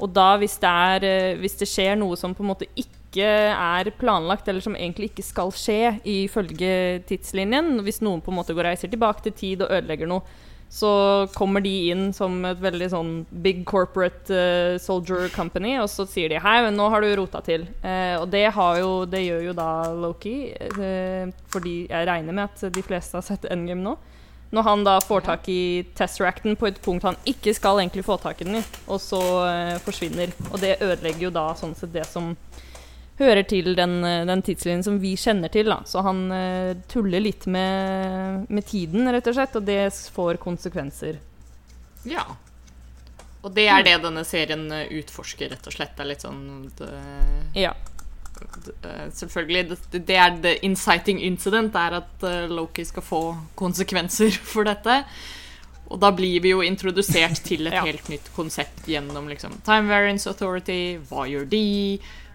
[0.02, 3.03] Og da, hvis det, er, eh, hvis det skjer noe som på en måte ikke
[3.22, 8.56] er planlagt, eller som egentlig ikke skal skje ifølge tidslinjen, hvis noen på en måte
[8.58, 10.26] går reiser tilbake til tid og ødelegger noe,
[10.74, 10.90] så
[11.36, 13.12] kommer de inn som et veldig sånn
[13.46, 17.44] big corporate uh, soldier company, og så sier de 'hei, men nå har du rota
[17.46, 17.68] til'.
[17.84, 18.48] Uh, og det,
[18.82, 23.28] jo, det, gjør jo da Loki, uh, fordi jeg regner med at de fleste har
[23.28, 23.96] sett Endgame nå.
[24.54, 28.18] Når han da får tak i Tesseracten på et punkt han ikke skal egentlig få
[28.18, 29.22] tak i den i, og så
[29.82, 30.30] forsvinner.
[30.52, 32.36] Og det ødelegger jo da sånn sett det som
[33.20, 35.70] hører til den, eh, den tidslinjen som vi kjenner til.
[35.70, 35.82] Da.
[35.86, 39.82] Så han uh, tuller litt med, med, tiden, rett og slett, og det
[40.16, 41.20] får konsekvenser.
[42.10, 42.26] Ja.
[43.44, 45.96] Og det er det denne serien eh, utforsker, rett og slett.
[45.98, 46.46] Det er litt sånn
[46.80, 46.92] det,
[47.66, 47.76] Ja.
[48.44, 49.62] Det, selvfølgelig.
[49.70, 53.22] Det, det, er the inciting incident, er at Loki skal få
[53.60, 55.04] konsekvenser for dette.
[55.94, 57.86] Og da blir vi jo introdusert til et ja.
[57.86, 60.98] helt nytt konsept gjennom liksom, Time Variance Authority.
[61.12, 61.64] Hva gjør de?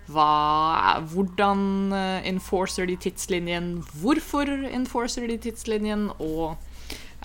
[0.08, 3.74] Hva, hvordan eh, enforcer de tidslinjen?
[4.00, 6.08] Hvorfor enforcer de tidslinjen?
[6.18, 6.56] Og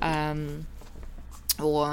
[0.04, 0.46] um,
[1.62, 1.86] Og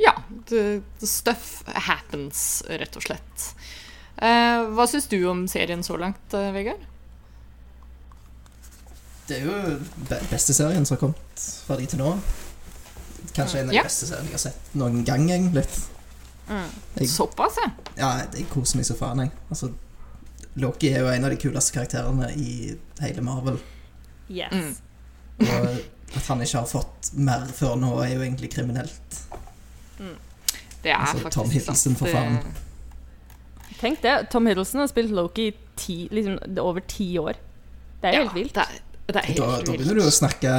[0.00, 0.14] ja,
[0.48, 3.50] the, the, stuff happens, rett og slett.
[4.16, 6.80] Uh, hva syns du om serien så langt, Vegard?
[9.28, 9.76] Det er jo
[10.32, 12.14] beste serien som har kommet fra de til nå.
[13.36, 13.84] Kanskje en av de ja.
[13.86, 15.62] beste seriene jeg har sett noen gang, egentlig.
[16.48, 16.66] Mm.
[16.96, 17.68] Jeg, Såpass, ja?
[18.00, 19.30] Ja, jeg koser meg så faen, jeg.
[19.52, 19.70] Altså,
[20.62, 23.58] Loki er jo en av de kuleste karakterene i hele Marvel.
[24.30, 24.52] Yes.
[24.52, 24.74] Mm.
[25.46, 29.20] Og at han ikke har fått mer før nå, er jo egentlig kriminelt.
[30.00, 30.16] Mm.
[30.82, 32.38] Det er altså, faktisk Tom Hiddleston, for faen.
[33.80, 34.14] Tenk det.
[34.32, 37.38] Tom Hiddleston har spilt Loki ti, liksom, over ti år.
[38.00, 38.54] Det er jo ja, helt vilt.
[38.56, 40.52] Det er, det er helt da, da, begynner du å snakke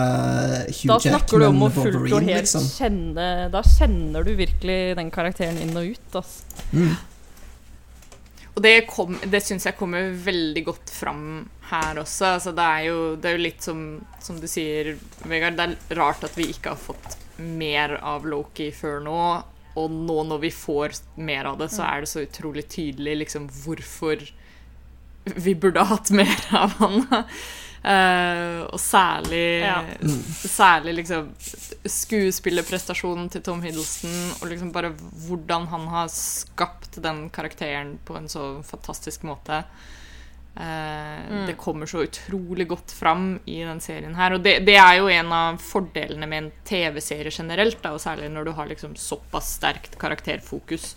[0.68, 2.66] Hugh da Jackman, du om å helt liksom.
[2.68, 6.20] kjenne Da kjenner du virkelig den karakteren inn og ut.
[6.22, 6.68] Altså.
[6.72, 6.94] Mm.
[8.52, 11.26] Og det, kom, det syns jeg kommer veldig godt fram
[11.70, 12.34] her også.
[12.36, 13.82] Altså, det, er jo, det, er jo, litt som,
[14.20, 15.56] som du sier, Vegard.
[15.60, 19.24] Det er rart at vi ikke har fått mer av Loki før nå.
[19.80, 23.48] Og nå når vi får mer av det, så er det så utrolig tydelig liksom,
[23.64, 24.26] hvorfor
[25.24, 27.06] vi burde ha hatt mer av han.
[27.82, 29.80] Uh, og særlig, ja.
[30.46, 31.32] særlig liksom
[31.90, 34.92] skuespillerprestasjonen til Tom Hiddleston, og liksom bare
[35.26, 39.64] hvordan han har skapt den karakteren på en så fantastisk måte.
[40.54, 41.42] Uh, mm.
[41.48, 44.38] Det kommer så utrolig godt fram i den serien her.
[44.38, 48.30] Og det, det er jo en av fordelene med en TV-serie generelt, da, og særlig
[48.30, 50.92] når du har liksom såpass sterkt karakterfokus.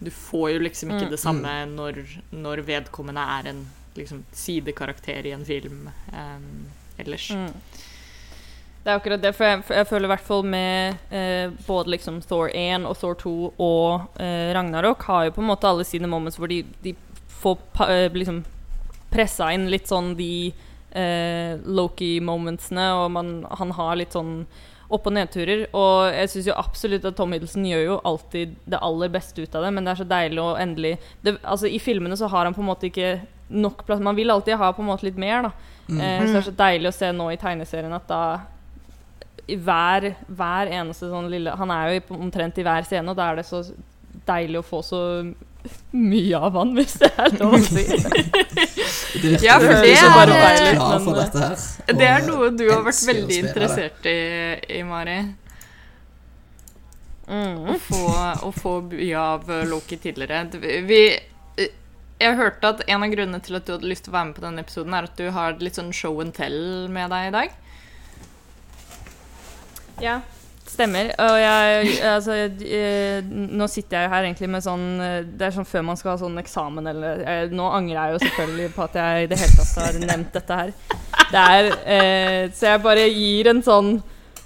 [0.00, 1.12] Du får jo liksom ikke mm.
[1.16, 6.50] det samme når, når vedkommende er en liksom, sidekarakter i en film um,
[6.98, 7.30] ellers.
[7.30, 7.52] Mm.
[8.80, 12.22] Det er akkurat det, for jeg, jeg føler i hvert fall med eh, både liksom
[12.24, 16.08] Thor 1 og Thor 2 og eh, Ragnarok har jo på en måte alle sine
[16.08, 16.94] moments hvor de, de
[17.42, 18.40] får eh, liksom
[19.12, 20.32] pressa inn litt sånn de
[20.96, 24.46] eh, Loki-momentsene, og man, han har litt sånn
[24.90, 25.66] opp- og nedturer.
[25.76, 29.58] Og jeg syns jo absolutt at Tom Hiddleston gjør jo alltid det aller beste ut
[29.58, 32.48] av det, men det er så deilig å endelig det, Altså, i filmene så har
[32.48, 34.02] han på en måte ikke nok plass.
[34.02, 35.52] Man vil alltid ha på en måte litt mer, da.
[35.90, 36.00] Mm.
[36.00, 38.22] Eh, så det er så deilig å se nå i tegneserien at da
[39.50, 43.40] hver, hver eneste sånn lille Han er jo omtrent i hver scene, og da er
[43.40, 43.64] det så
[44.28, 45.00] deilig å få så
[45.92, 47.84] mye av han, hvis det er lov å si.
[49.22, 51.64] det ja, for det er, bare deilig, men, for dette her,
[52.00, 54.20] det er noe du har vært veldig interessert i,
[54.78, 55.18] i Mari.
[57.30, 57.58] Mm.
[57.70, 58.04] Å, få,
[58.46, 60.46] å få by av Loki tidligere.
[60.88, 61.02] Vi
[62.20, 64.36] jeg hørte at en av grunnene til at du hadde lyst til å være med
[64.36, 66.60] på denne episoden, er at du har litt sånn show and tell
[66.92, 67.54] med deg i dag.
[70.04, 70.18] Ja,
[70.70, 71.10] stemmer.
[71.20, 74.86] Og jeg Altså, jeg, nå sitter jeg her egentlig med sånn
[75.36, 78.22] Det er sånn før man skal ha sånn eksamen eller jeg, Nå angrer jeg jo
[78.24, 80.72] selvfølgelig på at jeg i det hele tatt har nevnt dette her.
[81.30, 83.92] Det er eh, Så jeg bare gir en sånn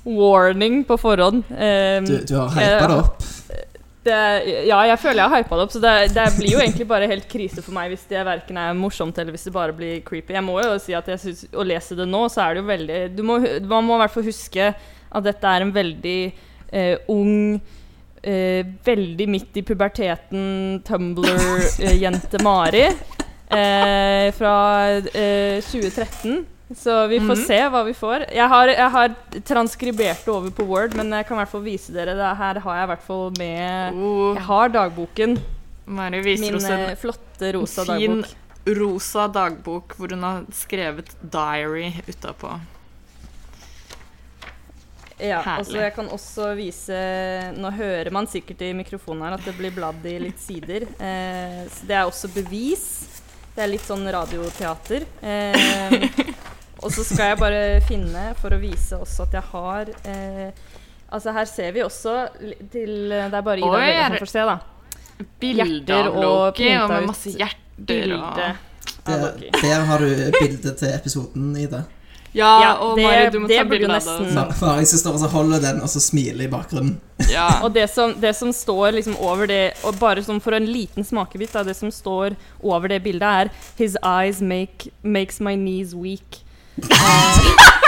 [0.05, 1.47] warning på forhånd.
[1.51, 3.31] Eh, du, du, har hypa det opp?
[4.05, 4.17] Det,
[4.69, 7.07] ja, jeg føler jeg har hypa det opp, så det, det, blir jo egentlig bare
[7.09, 10.35] helt krise for meg hvis det verken er morsomt eller hvis det bare blir creepy.
[10.37, 12.69] Jeg må jo si at jeg synes, Å lese det nå, så er det jo
[12.69, 13.39] veldig må,
[13.71, 14.69] Man må i hvert fall huske
[15.15, 16.19] at dette er en veldig
[16.73, 17.61] eh, ung
[18.23, 24.57] eh, Veldig midt i puberteten Tumblr-jente Mari eh, fra
[25.05, 26.33] 2013.
[26.33, 27.47] Eh, så vi får mm -hmm.
[27.47, 28.25] se hva vi får.
[28.33, 31.63] Jeg har, jeg har, transkribert det over på Word, men jeg kan i hvert fall
[31.63, 32.37] vise dere det.
[32.37, 34.35] Her har jeg i hvert fall med oh.
[34.35, 35.39] Jeg har dagboken.
[35.87, 38.79] Mari viser Min oss en eh, flotte rosa fin, dagbok.
[38.79, 42.61] rosa dagbok hvor hun har skrevet 'diary' utapå.
[45.23, 46.97] Ja, altså jeg kan også vise
[47.55, 50.89] Nå hører man sikkert i mikrofonen her at det blir bladd i litt sider.
[50.99, 52.87] Eh, så det er også bevis.
[53.55, 55.07] Det er litt sånn radioteater.
[55.23, 56.09] Eh,
[56.83, 60.71] og så skal jeg bare finne, for å vise også at jeg har eh,
[61.15, 62.13] Altså her ser vi også
[62.73, 64.57] til Det er bare Ida Vega som får se, da.
[65.39, 68.41] Bilder av Loki og med masse hjerter bilde og
[69.05, 70.09] der, der har du
[70.41, 71.83] bildet til episoden, Ida.
[72.35, 74.45] Ja, og det, Mari, du må ta bilde av det.
[74.59, 76.97] Mari som står og holder den, og så smiler i bakgrunnen.
[77.31, 77.47] Ja.
[77.65, 81.07] og det som, det som, står liksom over det Og bare som for en liten
[81.07, 85.95] smakebit av det som står over det bildet, er His eyes make, makes my knees
[85.95, 86.43] weak.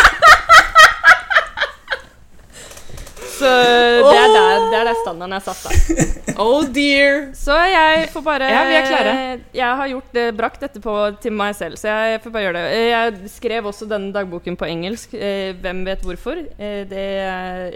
[3.36, 6.06] Så det er, der, det er der standarden er satt, da.
[6.46, 7.30] Oh dear.
[7.36, 9.12] Så jeg får bare Ja, vi er klare.
[9.56, 12.62] Jeg har gjort det, brakt dette på, til meg selv, så jeg får bare gjøre
[12.62, 12.80] det.
[12.90, 15.14] Jeg skrev også denne dagboken på engelsk.
[15.14, 16.42] Eh, hvem vet hvorfor?
[16.58, 17.06] Eh, det,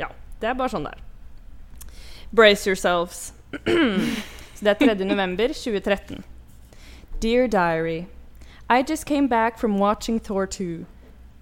[0.00, 1.06] ja, det er bare sånn det er.
[2.32, 3.32] Brace yourselves.
[4.56, 4.94] så det er 3.
[5.04, 6.24] november 2013.
[7.20, 8.06] Dear Diary.
[8.70, 10.86] I just came back from watching Thor 2.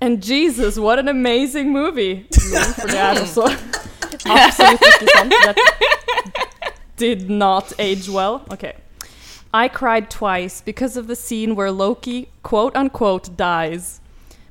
[0.01, 2.27] And Jesus, what an amazing movie!
[2.31, 3.51] For det er også
[4.27, 5.35] absolutt ikke sant.
[5.45, 5.57] That
[6.97, 8.45] did not age well.
[8.53, 8.75] Okay.
[9.53, 14.01] I cried twice because of the scene where Loki, quote unquote, dies.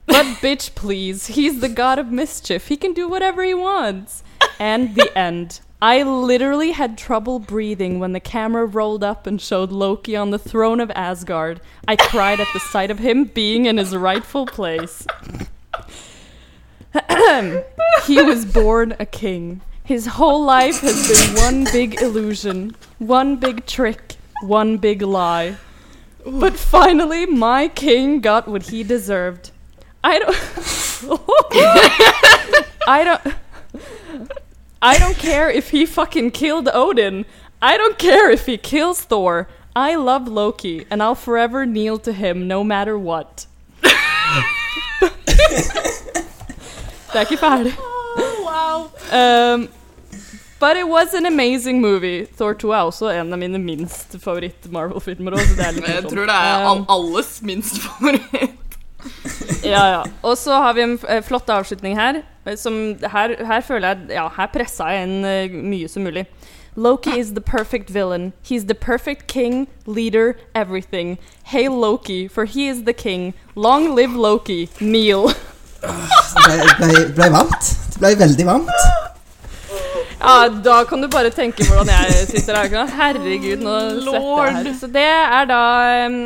[0.06, 2.68] But bitch, please, he's the god of mischief.
[2.68, 4.24] He can do whatever he wants.
[4.60, 5.60] And the end.
[5.80, 10.40] I literally had trouble breathing when the camera rolled up and showed Loki on the
[10.40, 11.62] throne of Asgard.
[11.88, 15.06] I cried at the sight of him being in his rightful place.
[18.06, 19.62] he was born a king.
[19.84, 25.56] His whole life has been one big illusion, one big trick, one big lie.
[26.26, 29.52] But finally, my king got what he deserved.
[30.04, 30.36] I don't.
[32.88, 33.36] I don't.
[34.82, 37.26] I don't care if he fucking killed Odin.
[37.62, 39.48] I don't care if he kills Thor.
[39.76, 43.46] I love Loki, and I'll forever kneel to him no matter what.
[47.12, 47.76] Det er ikke ferdig.
[48.18, 48.90] Oh, wow.
[49.14, 49.68] Um,
[50.60, 52.26] but it was an amazing movie.
[52.26, 55.38] Thor 2 er også en av mine minst favoritt-Marvel-filmer.
[55.38, 58.58] Jeg tror det er um, alles minst favoritt.
[59.64, 60.04] ja, ja.
[60.24, 62.24] Og så har vi en uh, flott avslutning her.
[62.56, 66.26] Som her, her føler jeg Ja, her pressa jeg inn uh, mye som mulig.
[66.78, 68.34] Loki is the perfect villain.
[68.44, 71.18] He's the perfect king, leader, everything.
[71.44, 73.34] Hail Loki, for he is the king.
[73.56, 74.70] Long live Loki.
[74.80, 75.32] Neil.
[75.82, 77.70] Det ble, ble varmt.
[77.94, 78.88] Det ble veldig varmt.
[80.18, 82.90] Ja, da kan du bare tenke hvordan jeg sitter her.
[82.98, 84.74] Herregud, nå svetter jeg her.
[84.80, 85.64] Så det er da
[86.08, 86.20] um,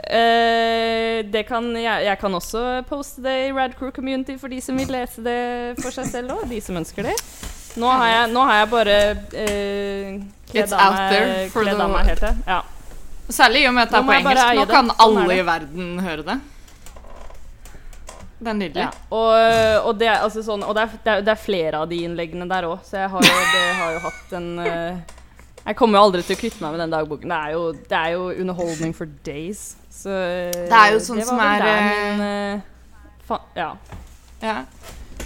[0.00, 4.78] Uh, det kan, jeg, jeg, kan også poste det i Radcrew Community for de som
[4.80, 6.46] vil lese det for seg selv òg.
[6.50, 7.14] De som ønsker det.
[7.78, 10.16] Nå har jeg, nå har jeg bare uh,
[10.50, 12.40] kledd av meg, kledd av meg helt til.
[12.48, 12.62] Ja.
[13.30, 14.48] Særlig i og med at det er på engelsk.
[14.58, 16.38] Nå kan sånn alle i verden høre det.
[18.40, 18.84] Det er nydelig.
[18.86, 18.90] Ja.
[19.12, 19.30] Og,
[19.84, 22.68] og, det, er, altså sånn, og det, er, det, er, flere av de innleggene der
[22.70, 23.40] òg, så jeg har jo,
[23.82, 25.18] har jo hatt en uh,
[25.66, 27.34] Jeg kommer jo aldri til å kvitte meg med den dagboken.
[27.34, 29.74] Det er jo, det er jo underholdning for days.
[29.92, 30.14] Så
[30.56, 32.24] Det er jo sånn som er min,
[33.28, 33.74] uh, Ja.
[34.40, 34.56] ja.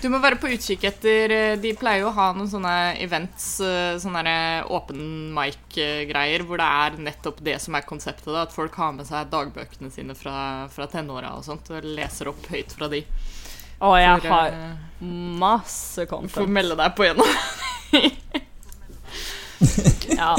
[0.04, 3.44] Du må være på utkikk etter De pleier jo å ha noen sånne events,
[4.02, 4.34] sånne
[4.68, 4.98] åpen
[5.32, 8.28] mic-greier, hvor det er nettopp det som er konseptet.
[8.28, 12.28] Da, at folk har med seg dagbøkene sine fra, fra tenåra og sånt, og leser
[12.28, 13.00] opp høyt fra de.
[13.80, 14.52] Å, jeg For, har
[15.40, 16.36] masse content.
[16.36, 17.18] Får melde deg på en
[20.20, 20.36] ja.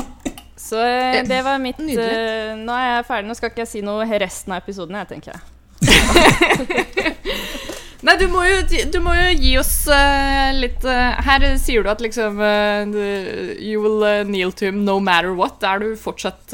[0.62, 0.78] Så
[1.26, 1.86] det var mitt uh,
[2.58, 3.28] Nå er jeg ferdig.
[3.30, 5.42] Nå skal ikke jeg si noe resten av episoden, jeg, tenker jeg.
[8.06, 8.60] Nei, du må, jo,
[8.94, 12.86] du må jo, gi oss uh, litt uh, Her sier du at liksom uh,
[13.58, 15.64] You will kneel to him no matter what.
[15.66, 16.54] Er du fortsatt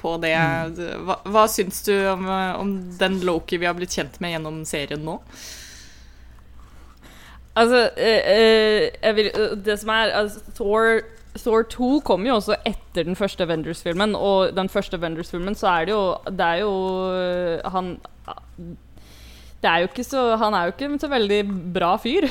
[0.00, 0.32] på det?
[0.32, 1.04] Mm.
[1.04, 5.04] Hva, hva syns du om, om, den Loki vi har blitt kjent med gjennom serien
[5.04, 5.18] nå?
[7.58, 7.88] Altså,
[9.18, 9.30] vil,
[9.66, 11.00] det som er altså, Thor
[11.38, 15.88] Thor 2 kom jo også etter den første Avengers-filmen, og den første Avengers-filmen så er
[15.88, 16.72] det jo Det er jo
[17.74, 17.96] Han
[19.66, 21.40] er jo ikke så Han er jo ikke en så veldig
[21.74, 22.28] bra fyr.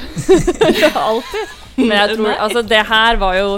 [1.07, 1.57] Alltid.
[1.82, 3.49] Men jeg tror Altså, det her var jo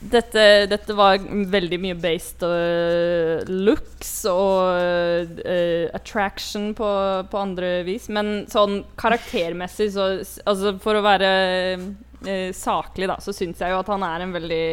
[0.00, 1.20] dette, dette, var
[1.52, 6.88] veldig mye based uh, looks og uh, attraction på,
[7.28, 8.08] på, andre vis.
[8.08, 10.06] Men sånn karaktermessig, så
[10.48, 11.32] Altså for å være
[11.76, 14.64] uh, saklig, da, så syns jeg jo at han er en veldig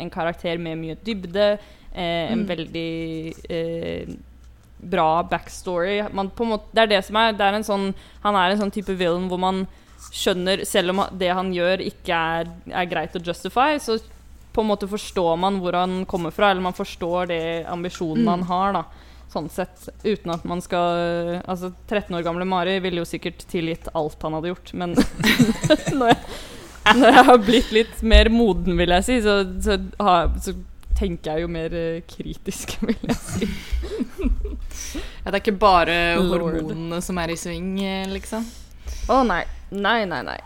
[0.00, 1.52] En karakter med mye dybde.
[1.90, 2.48] En mm.
[2.48, 2.90] veldig
[4.80, 6.00] bra backstory.
[6.12, 7.90] Man, måte, det er det som er, det er en sånn,
[8.24, 9.66] Han er en sånn type villain hvor man
[10.10, 13.98] skjønner Selv om det han gjør, ikke er, er greit å justify, så
[14.50, 18.32] på en måte forstår man hvor han kommer fra, eller man forstår det ambisjonen mm.
[18.32, 18.78] han har.
[18.80, 23.44] da Sånn sett, uten at man skal Altså, 13 år gamle Mari ville jo sikkert
[23.50, 24.96] tilgitt alt han hadde gjort, men
[26.00, 26.18] når, jeg,
[26.96, 29.78] når, jeg, har blitt litt mer moden, vil jeg si, så, så,
[30.42, 30.56] så
[30.98, 33.50] tenker jeg jo mer uh, kritisk, vil jeg si.
[35.24, 38.46] Ja, det er ikke bare hormonene som er i sving, eh, liksom?
[39.08, 39.42] Å oh, nei.
[39.70, 40.38] Nei, nei, nei.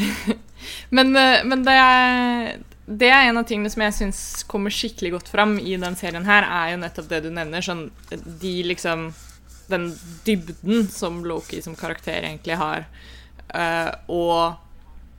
[0.96, 2.58] men, uh, men det er
[2.90, 6.26] det er en av tingene som jeg syns kommer skikkelig godt fram i den serien
[6.26, 7.62] her, er jo nettopp det du nevner.
[7.62, 9.10] Sånn de liksom
[9.70, 9.92] Den
[10.26, 12.88] dybden som Loki som karakter egentlig har.
[13.54, 14.58] Uh, og,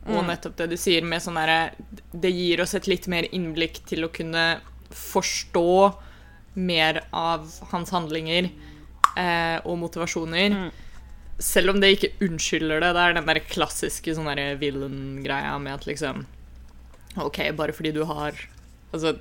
[0.04, 0.28] og mm.
[0.28, 1.74] nettopp det du sier med sånn herre
[2.12, 4.46] Det gir oss et litt mer innblikk til å kunne
[4.92, 5.72] forstå
[6.54, 8.50] mer av hans handlinger
[9.18, 10.56] eh, og motivasjoner.
[10.56, 10.70] Mm.
[11.42, 12.94] Selv om det ikke unnskylder det.
[12.96, 14.30] Det er den der klassiske sånn
[14.62, 16.26] villain-greia med at liksom
[17.20, 18.38] OK, bare fordi du har
[18.92, 19.14] Altså,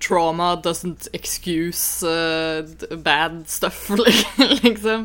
[0.00, 2.66] trauma doesn't excuse uh,
[2.96, 3.90] bad stuff,
[4.64, 5.04] liksom.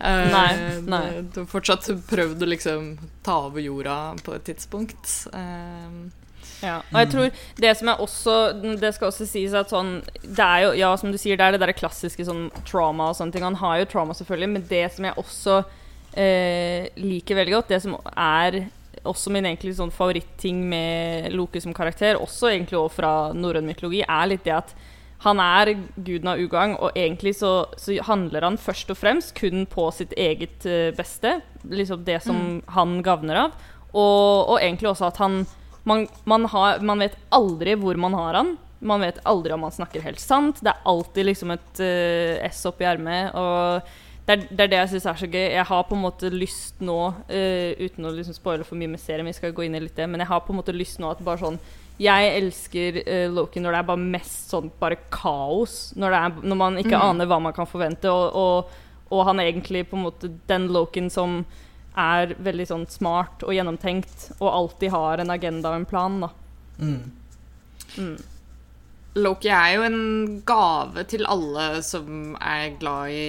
[0.00, 1.02] Uh, nei, nei.
[1.34, 2.86] Du, har fortsatt prøvd å liksom
[3.22, 5.04] ta over jorda på et tidspunkt.
[5.36, 6.08] Uh,
[6.62, 8.34] ja, og jeg tror det som er også
[8.78, 11.56] Det skal også sies at sånn Det er jo, ja, som du sier, det er
[11.56, 13.46] det der klassiske sånn trauma og sånne ting.
[13.46, 15.58] Han har jo trauma, selvfølgelig, men det som jeg også
[16.14, 18.62] eh, liker veldig godt, det som er
[19.08, 24.04] også min egentlig sånn favoritting med Loke som karakter, også egentlig også fra norrøn mytologi,
[24.06, 24.74] er litt det at
[25.22, 29.66] han er guden av ugagn, og egentlig så, så, handler han først og fremst kun
[29.70, 31.36] på sitt eget uh, beste.
[31.62, 32.56] Liksom det som mm.
[32.74, 33.68] han gagner av.
[33.92, 35.44] Og, og, egentlig også at han
[35.82, 38.54] man, man, har, man, vet aldri hvor man har han.
[38.82, 40.62] Man vet aldri om han snakker helt sant.
[40.62, 43.34] Det er alltid liksom et uh, S oppi ermet.
[43.38, 43.82] Og
[44.26, 45.46] det er, det er, det jeg syns er så gøy.
[45.56, 49.02] Jeg har på en måte lyst nå, uh, uten å liksom spoile for mye med
[49.02, 51.02] serien, vi skal gå inn i litt det, men jeg har på en måte lyst
[51.02, 51.58] nå at bare sånn
[52.02, 55.92] Jeg elsker uh, Loki når det er bare mest sånn bare kaos.
[55.98, 57.04] Når, er, når man ikke mm.
[57.10, 58.78] aner hva man kan forvente, og, og,
[59.10, 61.42] og, han egentlig på en måte den Loken som
[61.98, 66.30] er veldig sånn smart og gjennomtenkt, og alltid har en agenda og en plan, da.
[66.78, 67.02] Mm.
[67.98, 68.14] Mm.
[69.14, 69.98] Loki er jo en
[70.48, 73.26] gave til alle som er glad i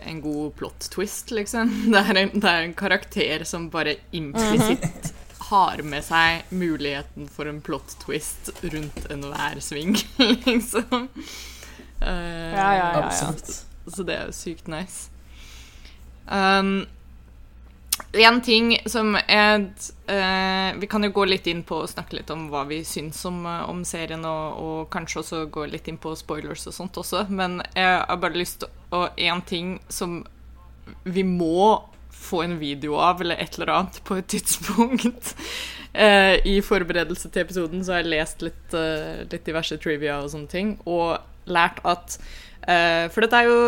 [0.00, 1.72] en god plot twist, liksom.
[1.92, 5.12] Det er en, det er en karakter som bare implisitt mm -hmm.
[5.50, 9.96] har med seg muligheten for en plot twist rundt enhver sving,
[10.46, 11.08] liksom.
[12.02, 13.10] Uh, ja, ja, ja, ja.
[13.10, 15.10] Så, så det er jo sykt nice.
[16.26, 16.86] Um,
[18.24, 19.66] en ting som er
[20.06, 23.24] eh, Vi kan jo gå litt inn på og snakke litt om hva vi syns
[23.28, 26.96] om, eh, om serien, og, og, kanskje også gå litt inn på spoilers og sånt
[27.02, 30.20] også, men jeg har bare lyst til å En ting som
[31.02, 35.34] vi må få en video av, eller et eller annet, på et tidspunkt.
[35.96, 40.28] Eh, I forberedelse til episoden så har jeg lest litt, uh, litt diverse trivia og
[40.28, 42.18] sånne ting, og lært at
[42.66, 43.58] Uh, for dette er jo,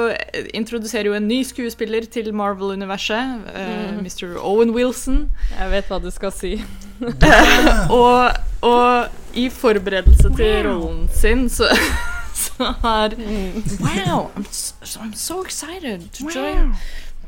[0.58, 3.44] introduserer jo en ny skuespiller til Marvel-universet.
[3.54, 4.02] Uh, mm.
[4.02, 4.38] Mr.
[4.42, 5.30] Owen Wilson.
[5.58, 6.56] Jeg vet hva du skal si.
[8.00, 11.68] og, og, i forberedelse til rollen sin så,
[12.44, 13.62] så har mm.
[13.80, 14.30] Wow!
[14.36, 16.30] I'm so, I'm so excited to wow.
[16.34, 16.74] join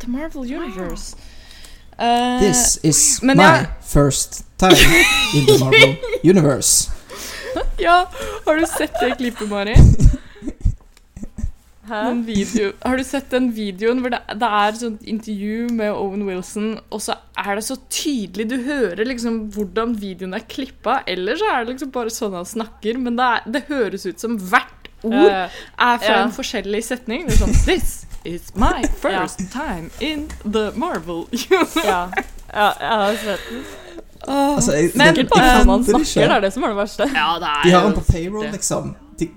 [0.00, 1.16] the Marvel universe.
[1.98, 3.66] Uh, This is my ja.
[3.80, 4.72] first time
[5.34, 5.96] in the Marvel
[6.30, 6.90] universe.
[7.78, 8.04] ja,
[8.46, 9.74] har du sett det klippet, Mari?
[12.26, 16.72] Video, har du sett den videoen hvor det, det er et intervju med Owen Wilson,
[16.90, 21.00] og så er det så tydelig Du hører liksom hvordan videoen er klippa.
[21.10, 24.38] Ellers er det liksom bare sånn han snakker, men det, er, det høres ut som
[24.38, 26.22] hvert ord er fra ja.
[26.24, 27.26] en forskjellig setning.
[27.28, 27.92] Det er sånn This
[28.24, 29.52] is my first ja.
[29.54, 31.86] time in the Marvel universe.
[31.86, 32.02] Ja.
[32.52, 33.64] ja, jeg har sett den.
[34.28, 37.06] Oh, altså, jeg, men det, bare man snakker, det er det som er det verste.
[37.14, 38.92] Ja, det er de har den på payroll, liksom.
[39.18, 39.30] De,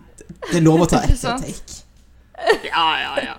[0.51, 1.82] det er lov å ta ett take.
[2.71, 2.87] Ja,
[3.21, 3.35] ja.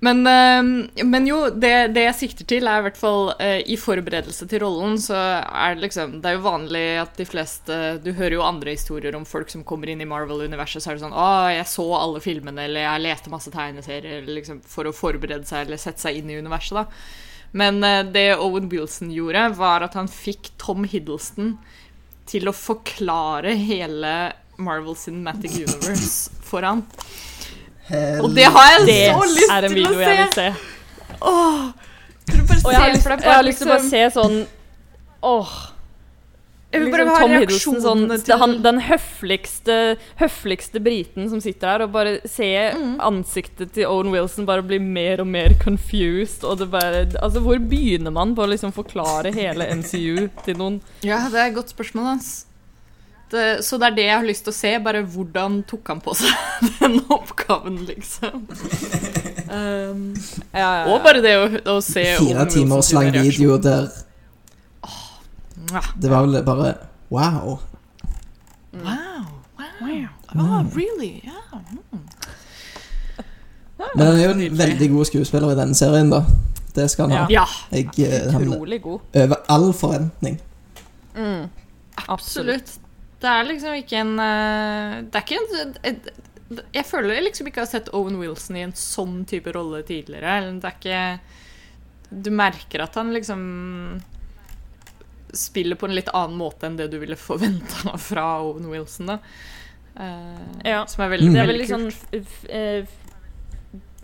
[0.00, 3.74] Men, eh, men jo, det, det, jeg sikter til, er i hvert fall eh, I
[3.80, 8.12] forberedelse til rollen, så er det liksom Det er jo vanlig at de fleste Du
[8.12, 11.18] hører jo andre historier om folk som kommer inn i Marvel-universet, så er det sånn
[11.18, 15.66] Å, jeg så alle filmene, eller jeg leste masse tegneserier liksom, for å forberede seg
[15.66, 16.86] eller sette seg inn i universet, da.
[17.58, 21.56] Men eh, det Owen Wilson gjorde, var at han fikk Tom Hiddleston
[22.28, 24.14] til å forklare hele
[24.62, 26.84] Marvel Cinematic Universe for han.
[27.88, 28.20] Hell.
[28.24, 30.04] Og det har jeg Det så lyst er en til å se!
[30.04, 30.48] jeg vil se.
[31.22, 31.72] Åh,
[32.28, 33.82] kan du bare Og jeg har lyst, for deg jeg har lyst til å bare
[33.82, 34.46] liksom- se sånn
[35.22, 35.56] Åh.
[36.70, 41.40] Jeg vil Liksom bare ha Tom Hiddleston, sånn, til han, den høfligste, høfligste briten som
[41.40, 42.98] sitter her, og bare se Mm.
[43.00, 46.44] ansiktet til Owen Wilson bare bli mer og mer confused.
[46.44, 50.80] Og det bare, altså, hvor begynner man på å liksom forklare hele MCU til noen?
[51.02, 52.44] Ja, det er et godt spørsmål, ass.
[53.30, 54.70] Det, så det er det jeg har lyst til å se.
[54.84, 56.32] Bare hvordan tok han på seg
[56.80, 58.44] den oppgaven, liksom.
[59.48, 60.02] Um,
[60.52, 60.84] Ja, ja, ja.
[60.92, 63.86] og bare det å, å se Fire timers lang video der
[65.96, 66.74] Det var vel bare
[67.08, 67.58] Wow.
[68.76, 69.28] Wow.
[69.80, 70.08] Wow.
[70.36, 71.22] Oh, really?
[71.24, 71.38] Yeah.
[73.96, 76.20] Men han er jo en veldig god skuespiller i denne serien, da.
[76.76, 77.26] Det skal han ha.
[77.32, 79.00] Ja, Jeg, eh, han Utrolig god.
[79.14, 80.40] over all forventning.
[81.16, 81.48] Mm.
[82.08, 82.78] absolutt.
[83.18, 86.10] Det er liksom ikke en eh, Det er ikke en et,
[86.76, 90.36] Jeg føler jeg liksom ikke har sett Owen Wilson i en sånn type rolle tidligere.
[90.38, 93.42] Eller Det er ikke Du merker at han liksom
[95.34, 99.14] spiller på en litt annen måte enn det du ville forventa fra Owen Wilson.
[99.14, 99.18] da
[99.98, 100.84] Uh, Ja.
[100.86, 101.34] Som er veldig, Mm.
[101.34, 102.50] Det er veldig veldig sånn kult.
[102.54, 102.84] eh,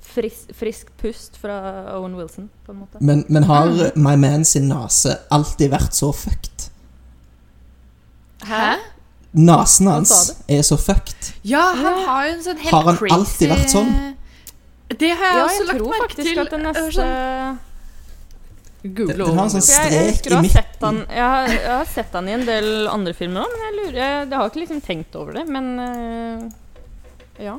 [0.03, 1.55] fris frisk pust fra
[1.95, 2.99] Owen Wilson, på en måte.
[3.01, 6.67] Men, men har My Man sin nese alltid vært så fucked?
[8.43, 8.75] Hæ?
[9.35, 10.13] Nesen hans
[10.47, 11.33] er så fucked.
[11.43, 13.93] Ja, han har jo en sånn helt Har han crazy alltid vært sånn?
[14.95, 16.39] Det har jeg Ja, også jeg lagt merke til.
[16.39, 17.59] at det Det neste sånn-
[18.85, 21.07] Google Den har en sånn jeg, jeg strek i midten.
[21.09, 23.99] jeg har, jeg har sett han i en del andre filmer òg, men jeg lurer
[24.03, 25.47] jeg, jeg har ikke liksom tenkt over det.
[25.49, 26.51] Men uh,
[27.41, 27.59] ja.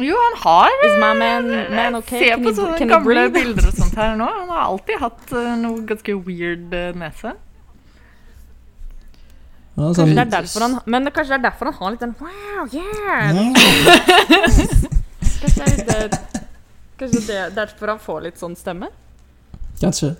[0.00, 2.22] Jo, han har Is my man, man okay?
[2.22, 4.24] Se på sånne gamle bilder og sånt her nå.
[4.38, 7.34] Han har alltid hatt uh, noe ganske weird uh, nese.
[9.76, 9.94] Han sånn.
[9.94, 12.02] Kanskje sånn, det er derfor han, men det, kanskje det er derfor han har litt
[12.02, 13.30] den Wow, yeah!
[15.42, 16.08] Kanskje det er
[17.02, 18.92] kanskje det er derfor han får litt sånn stemme?
[19.80, 20.12] Kanskje.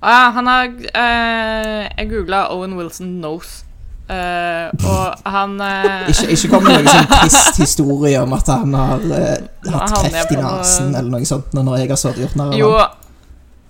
[0.00, 3.64] Ah, han har eh, Jeg googla Owen Wilson nose.
[4.08, 8.72] Eh, og han eh, Ikke, ikke kom med noen sånn trist historie om at han
[8.78, 12.56] har eh, hatt kreft i nesen eller noe sånt, når jeg har gjort narr av
[12.56, 12.70] Jo,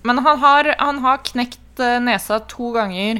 [0.06, 3.18] men han har, han har knekt eh, nesa to ganger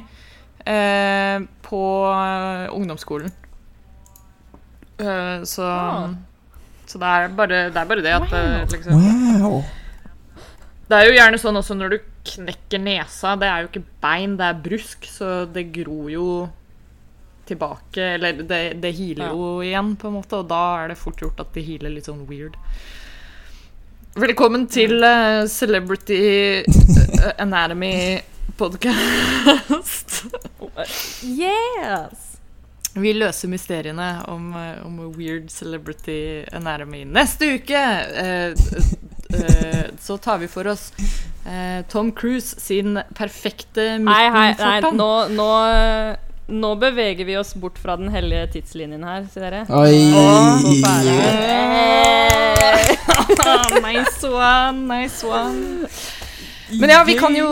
[0.69, 3.33] eh, på eh, ungdomsskolen.
[4.99, 6.09] Eh, så Ah.
[6.89, 8.71] Så det er bare det, er bare det at wow.
[8.73, 9.03] liksom
[9.43, 9.65] Wow.
[10.89, 11.99] Det er jo gjerne sånn også når du
[12.29, 16.29] knekker nesa, det er jo ikke bein, det er brusk, så det gror jo
[17.49, 21.21] tilbake Eller det, det healer jo igjen, på en måte, og da er det fort
[21.21, 22.57] gjort at det healer litt sånn weird.
[24.19, 26.19] Velkommen til uh, Celebrity
[26.65, 27.93] eh, Anatomy
[28.57, 30.25] podcast.
[31.23, 32.25] Yes!
[32.99, 37.05] Vi løser mysteriene om, eh, om weird celebrity anatomy.
[37.05, 37.83] Neste uke
[38.25, 38.55] eh,
[39.35, 40.93] eh, så tar vi for oss
[41.47, 44.97] eh, Tom Cruise sin perfekte Nei, hei, nei, midtenfortann.
[44.97, 45.51] nå, nå,
[46.49, 49.67] nå beveger vi oss bort fra den hellige tidslinjen her, ser dere.
[49.69, 49.95] Oi.
[53.85, 55.89] nice one, nice one.
[56.71, 57.49] Men ja, vi kan, jo,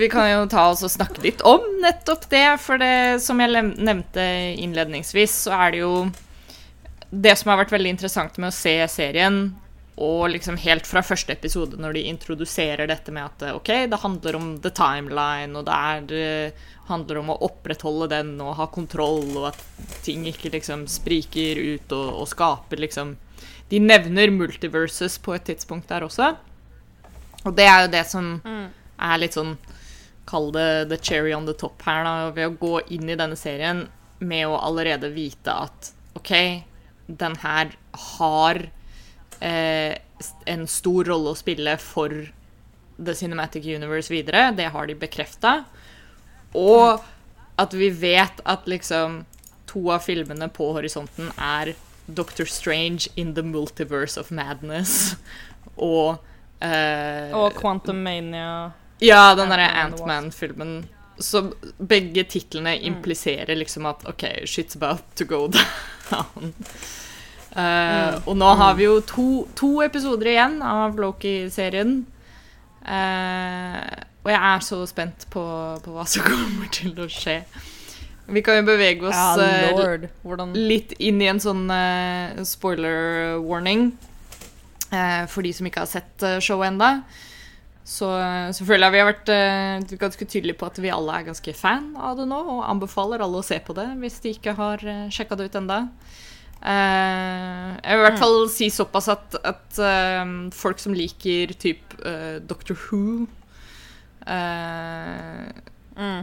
[0.00, 2.46] vi kan jo ta oss og snakke litt om nettopp det.
[2.64, 4.24] For det som jeg nevnte
[4.62, 5.96] innledningsvis, så er det jo
[7.14, 9.52] Det som har vært veldig interessant med å se serien,
[9.94, 14.38] og liksom helt fra første episode, når de introduserer dette med at ok, det handler
[14.40, 19.28] om the timeline, og det er, det handler om å opprettholde den og ha kontroll,
[19.38, 19.62] og at
[20.02, 23.14] ting ikke liksom spriker ut og, og skaper liksom
[23.70, 26.34] De nevner multiverses på et tidspunkt der også.
[27.44, 29.56] Og det er jo det som er litt sånn
[30.24, 32.30] Kall det the cherry on the top her, da.
[32.32, 33.82] Ved å gå inn i denne serien
[34.24, 36.32] med å allerede vite at OK,
[37.06, 37.74] den her
[38.16, 38.62] har
[39.44, 39.98] eh,
[40.48, 42.14] en stor rolle å spille for
[42.96, 44.48] The Cinematic Universe videre.
[44.56, 45.58] Det har de bekrefta.
[46.56, 47.04] Og
[47.60, 49.24] at vi vet at liksom
[49.70, 51.74] to av filmene på horisonten er
[52.06, 55.16] Doctor Strange in the Multiverse of Madness
[55.76, 56.22] og
[56.64, 58.72] eh, Og Quantum Mania.
[59.00, 60.84] ja, den derre Ant-Man-filmen.
[61.18, 61.44] Så
[61.78, 65.46] begge titlene impliserer liksom at OK, shit's about to go
[66.10, 66.54] down.
[67.54, 72.00] Uh, og nå har vi jo to, to episoder igjen av Loki-serien.
[72.82, 73.78] Uh,
[74.24, 75.44] og jeg er så spent på,
[75.84, 77.44] på, hva som kommer til å skje.
[78.34, 81.68] Vi kan jo bevege oss ja, uh, litt inn i en sånn
[82.48, 83.92] spoiler warning
[85.30, 86.90] for de som ikke har sett showet enda.
[87.84, 88.08] Så
[88.56, 92.16] selvfølgelig har vi vært uh, ganske tydelige på at vi alle er ganske fan av
[92.16, 95.36] det nå, og anbefaler alle å se på det hvis de ikke har uh, sjekka
[95.36, 95.82] det ut enda.
[96.64, 98.52] Uh, jeg vil i hvert fall mm.
[98.54, 100.24] si såpass at, at uh,
[100.56, 103.26] folk som liker type uh, Doctor Who
[106.00, 106.22] mm.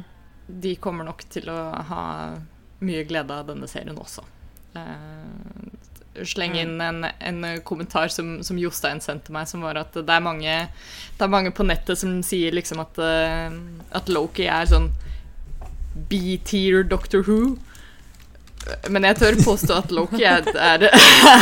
[0.49, 1.59] De kommer nok til å
[1.91, 2.05] ha
[2.81, 4.25] mye glede av denne serien også.
[6.27, 6.81] Sleng inn mm.
[6.83, 7.05] en,
[7.45, 10.55] en kommentar som, som, Jostein sendte meg, som var at det er mange,
[11.17, 14.89] det er mange på nettet som sier liksom at, at Loki er sånn
[16.11, 17.55] B-tier Doctor Who.
[18.93, 20.83] Men jeg tør påstå at Loki er, er,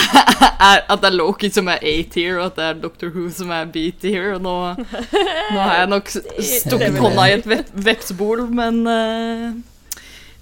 [0.69, 3.51] er At det er Loki som er A-tier, og at det er Doctor Who som
[3.53, 4.35] er B-tier.
[4.37, 9.49] Og nå, nå, har jeg nok stukket hånda i et vepsbol men uh,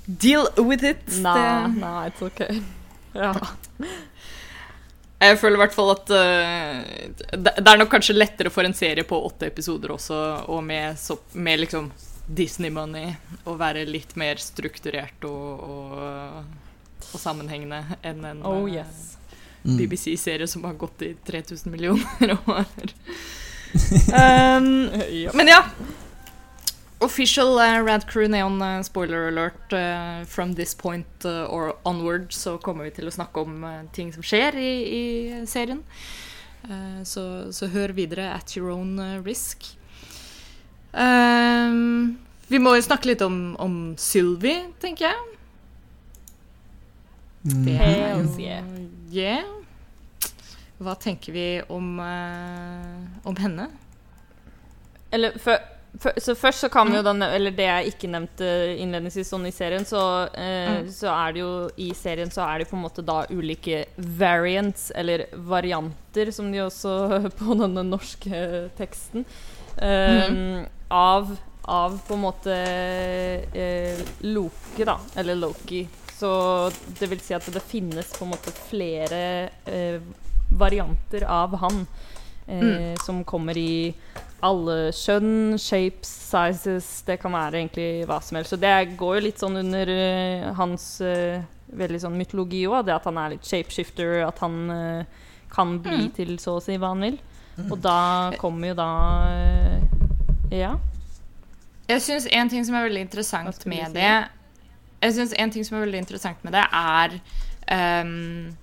[0.07, 1.01] Deal with it.
[1.19, 2.45] Nah, det, nah, it's ok.
[3.17, 3.33] Ja.
[5.17, 6.83] Jeg føler i hvert fall at uh,
[7.33, 10.19] det, er nok kanskje lettere for en serie på åtte episoder også,
[10.53, 11.89] og med, så, med liksom
[12.27, 13.15] Disney-money,
[13.49, 16.65] å være litt mer strukturert og, og
[17.13, 19.17] og sammenhengende enn en oh, eh, yes.
[19.63, 19.77] mm.
[19.77, 22.65] BBC-serie som har gått i 3000 millioner år.
[24.57, 24.67] um,
[25.11, 25.33] ja.
[25.33, 25.61] Men ja.
[26.99, 32.57] Official uh, Rad Crew Neon uh, spoiler alert uh, from this point or onward, så
[32.57, 35.03] kommer vi til å snakke om ting som skjer i, i
[35.45, 35.83] serien.
[37.07, 37.21] Så,
[37.55, 39.63] så, hør videre at your own risk.
[40.91, 42.17] Um,
[42.49, 45.37] vi må jo snakke litt om, om Sylvie, tenker jeg.
[47.77, 48.65] Hells yeah.
[49.13, 49.45] yeah.
[50.77, 53.69] Hva tenker vi om, uh, om henne?
[55.13, 55.61] Eller for,
[56.17, 57.19] Så først så kan vi jo mm.
[57.21, 60.01] da Eller det jeg ikke nevnte innledningsvis sånn i serien, så,
[60.37, 60.91] eh, mm.
[60.93, 64.91] så er det jo I serien så er det på en måte da ulike variants,
[64.95, 66.95] eller varianter, som de også
[67.39, 68.41] på denne norske
[68.77, 69.25] teksten,
[69.77, 70.65] eh, mm.
[70.93, 71.31] av,
[71.63, 72.59] av på en måte
[74.27, 74.99] Loke, da.
[75.17, 75.85] Eller Loki
[76.17, 80.01] så det vil si at det finnes på en måte flere eh,
[80.57, 81.83] varianter av han.
[82.47, 82.95] Eh, mm.
[83.05, 83.93] Som kommer i
[84.45, 88.53] alle kjønn, shapes, sizes Det kan være egentlig hva som helst.
[88.53, 91.39] Så det går jo litt sånn under uh, hans uh,
[91.77, 92.83] veldig sånn mytologi òg.
[92.87, 96.13] Det at han er litt shapeshifter, at han uh, kan bli mm.
[96.17, 97.19] til så å si hva han vil.
[97.57, 97.71] Mm.
[97.71, 97.99] Og da
[98.41, 98.91] kommer jo da
[100.53, 100.77] Ja.
[101.87, 104.11] Jeg syns en ting som er veldig interessant med det,
[105.01, 107.13] jeg syns en ting som er veldig interessant med det, er
[108.03, 108.57] um,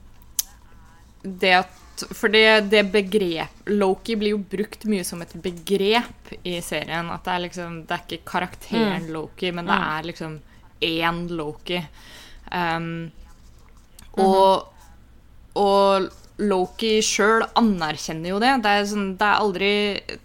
[1.24, 6.56] det at For det, det begrep Loki blir jo brukt mye som et begrep i
[6.64, 7.10] serien.
[7.14, 9.12] At det er liksom Det er ikke karakteren mm.
[9.14, 9.86] Loki, men det mm.
[9.92, 10.36] er liksom
[10.84, 11.80] én Loki.
[12.50, 12.90] Um,
[14.20, 14.66] og,
[15.58, 16.10] og
[16.42, 18.52] Loki sjøl anerkjenner jo det.
[18.64, 19.72] Det er, sånn, det er, aldri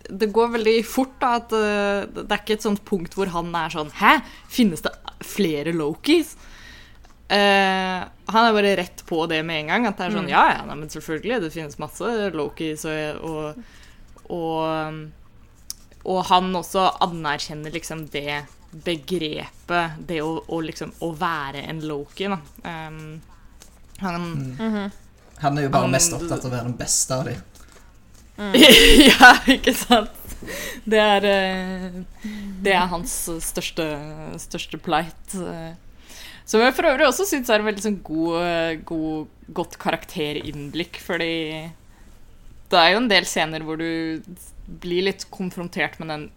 [0.10, 1.36] Det går veldig fort, da.
[1.38, 4.20] At uh, det er ikke et sånt punkt hvor han er sånn Hæ?
[4.50, 4.96] Finnes det
[5.26, 6.34] flere Lokis?
[7.30, 9.88] Uh, han er bare rett på det med en gang.
[9.90, 10.34] At det er sånn mm.
[10.34, 11.42] Ja, ja, nei, men selvfølgelig.
[11.46, 13.60] Det finnes masse Lokis, og, og,
[14.34, 15.04] og,
[16.10, 22.30] og han også anerkjenner liksom det begrepet, det å, å liksom Å være en Loki,
[22.30, 22.40] da.
[22.64, 23.22] Um,
[24.00, 24.56] han mm.
[24.60, 24.90] Mm -hmm.
[25.40, 27.42] Han er jo bare mest opptatt av å være den beste av dem.
[28.38, 28.54] Mm.
[29.10, 30.12] ja, ikke sant?
[30.84, 31.92] Det er, eh,
[32.64, 33.86] det er hans største,
[34.38, 35.36] største plight.
[36.50, 41.34] Som jeg for øvrig også syns er en veldig sånn god, god, godt karakterinnblikk, fordi
[42.70, 44.22] det er jo en del scener hvor du
[44.82, 46.28] blir litt konfrontert med den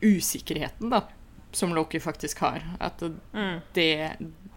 [0.00, 1.02] usikkerheten da,
[1.52, 2.64] som Loki faktisk har.
[2.80, 3.56] At mm.
[3.76, 3.92] det,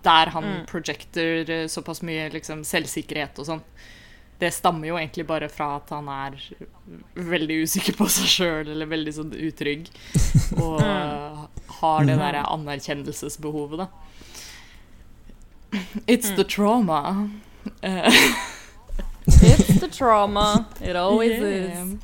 [0.03, 0.62] der han mm.
[0.72, 3.66] projecter eh, såpass mye liksom, selvsikkerhet og sånn,
[4.41, 6.39] det stammer jo egentlig bare fra at han er
[7.14, 9.91] veldig usikker på seg sjøl, eller veldig sånn utrygg,
[10.57, 11.43] og uh,
[11.82, 13.91] har det derre anerkjennelsesbehovet, da.
[16.07, 17.30] It's the trauma.
[17.84, 18.11] Uh.
[19.26, 20.65] It's the trauma.
[20.82, 21.84] It always yeah.
[21.84, 21.99] is.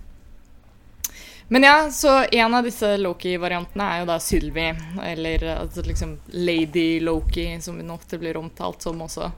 [1.48, 4.68] Men ja, så en av disse Loki-variantene er jo da Sylvi,
[5.04, 9.32] eller altså liksom Lady Loki, som hun ofte blir omtalt som også.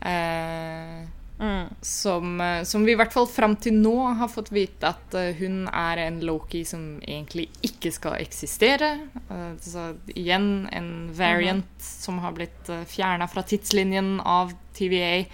[0.00, 0.98] Eh,
[1.38, 1.66] mm.
[1.80, 5.30] som, eh, som, vi i hvert fall fram til nå har fått vite at uh,
[5.38, 8.94] hun er en Loki som egentlig ikke skal eksistere.
[9.30, 12.02] Uh, så igjen en variant mm -hmm.
[12.04, 15.24] som har blitt fjerna fra tidslinjen av TVA.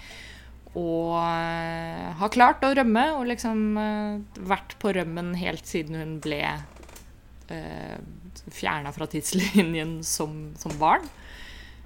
[0.75, 1.17] og
[2.19, 3.73] har klart å rømme og liksom
[4.37, 6.45] vært på rømmen helt siden hun ble
[7.51, 7.97] uh,
[8.51, 11.07] fjerna fra tidslinjen som, som barn.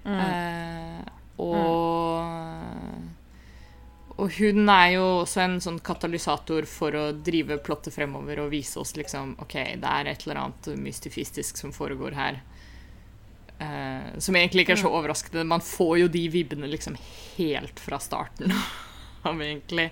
[0.04, 0.20] Mm.
[0.20, 1.04] Uh,
[1.44, 2.24] og
[4.22, 8.78] og hun er jo også en sånn katalysator for å drive plottet fremover og vise
[8.82, 12.44] oss liksom OK, det er et eller annet mystifistisk som foregår her.
[13.58, 15.46] Uh, som egentlig ikke er så overraskende.
[15.48, 16.98] Man får jo de vibbene liksom
[17.38, 18.54] helt fra starten
[19.28, 19.90] av, egentlig.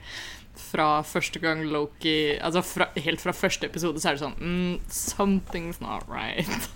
[0.62, 4.74] Fra første gang Loki Altså fra, helt fra første episode så er det sånn mm,
[4.94, 6.68] Something's not right.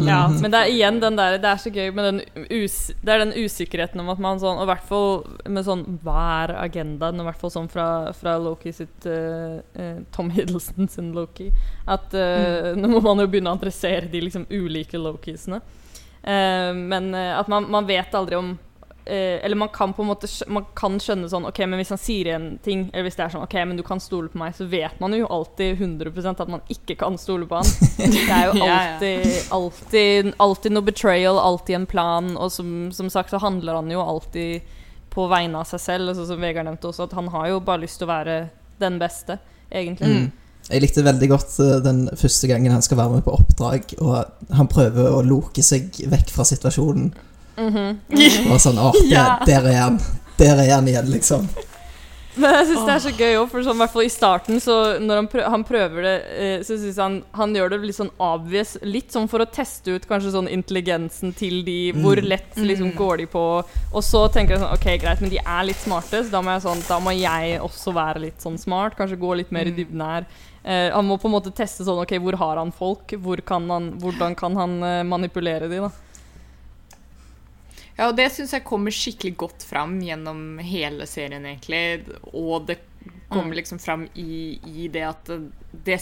[0.00, 2.20] Ja, men det er igjen den der Det er så gøy med den,
[2.62, 5.12] us, det er den usikkerheten om at man sånn Og i hvert fall
[5.50, 7.20] med sånn Hva er agendaen?
[7.20, 11.50] I hvert fall sånn fra, fra Loki sitt uh, uh, Tom Hiddleston sin Loki.
[11.90, 15.60] At uh, nå må man jo begynne å interessere de liksom ulike Lokisene.
[16.22, 18.52] men at man, man vet aldri om
[19.04, 22.28] Eller man kan på en måte Man kan skjønne sånn Ok, men hvis han sier
[22.36, 24.68] en ting, eller hvis det er sånn Ok, men du kan stole på meg, så
[24.70, 27.72] vet man jo alltid 100% at man ikke kan stole på han.
[27.98, 29.26] Det er jo alltid,
[29.58, 34.04] alltid, alltid noe betrayal, alltid en plan, og som, som sagt så handler han jo
[34.04, 34.62] alltid
[35.12, 37.84] på vegne av seg selv, altså, som Vegard nevnte også, at han har jo bare
[37.84, 38.36] lyst til å være
[38.80, 39.38] den beste,
[39.70, 40.14] egentlig.
[40.14, 40.30] Mm.
[40.70, 44.54] Jeg likte veldig godt uh, den første gangen han skal være med på oppdrag, og
[44.56, 47.10] han prøver å loke seg vekk fra situasjonen.
[47.56, 48.52] Mm -hmm.
[48.52, 50.00] Og sånn Å, der, der er han.
[50.38, 51.48] Der er han igjen, liksom.
[52.34, 54.76] Men jeg syns det er så gøy òg, for sånn, hvert fall i starten, så
[55.02, 58.12] når han, prøver, han prøver det, eh, så syns han han gjør det litt sånn
[58.16, 62.00] obvious, litt sånn for å teste ut kanskje sånn intelligensen til de, mm.
[62.00, 62.96] hvor lett liksom mm.
[62.96, 63.42] går de på
[63.92, 66.54] Og så tenker jeg sånn OK, greit, men de er litt smarte, så da må
[66.54, 69.74] jeg sånn Da må jeg også være litt sånn smart, kanskje gå litt mer i
[69.74, 69.76] mm.
[69.76, 70.30] dybden her.
[70.64, 73.12] Eh, han må på en måte teste sånn OK, hvor har han folk?
[73.20, 75.92] Hvor kan han, hvordan kan han uh, manipulere de, da?
[77.96, 82.06] Ja, og det syns jeg kommer skikkelig godt fram gjennom hele serien, egentlig.
[82.32, 82.78] Og det
[83.28, 83.58] kommer mm.
[83.58, 85.30] liksom fram i, i det at
[85.72, 85.98] det,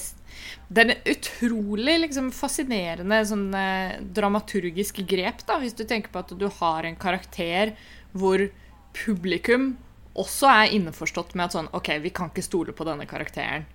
[0.68, 6.22] det er en utrolig liksom, fascinerende sånn, eh, dramaturgisk grep, da, hvis du tenker på
[6.22, 7.74] at du har en karakter
[8.12, 8.48] hvor
[8.96, 9.72] publikum
[10.18, 13.66] også er innforstått med at sånn OK, vi kan ikke stole på denne karakteren.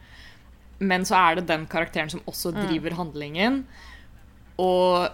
[0.83, 2.63] Men så er det den karakteren som også mm.
[2.67, 3.61] driver handlingen.
[4.59, 5.07] Og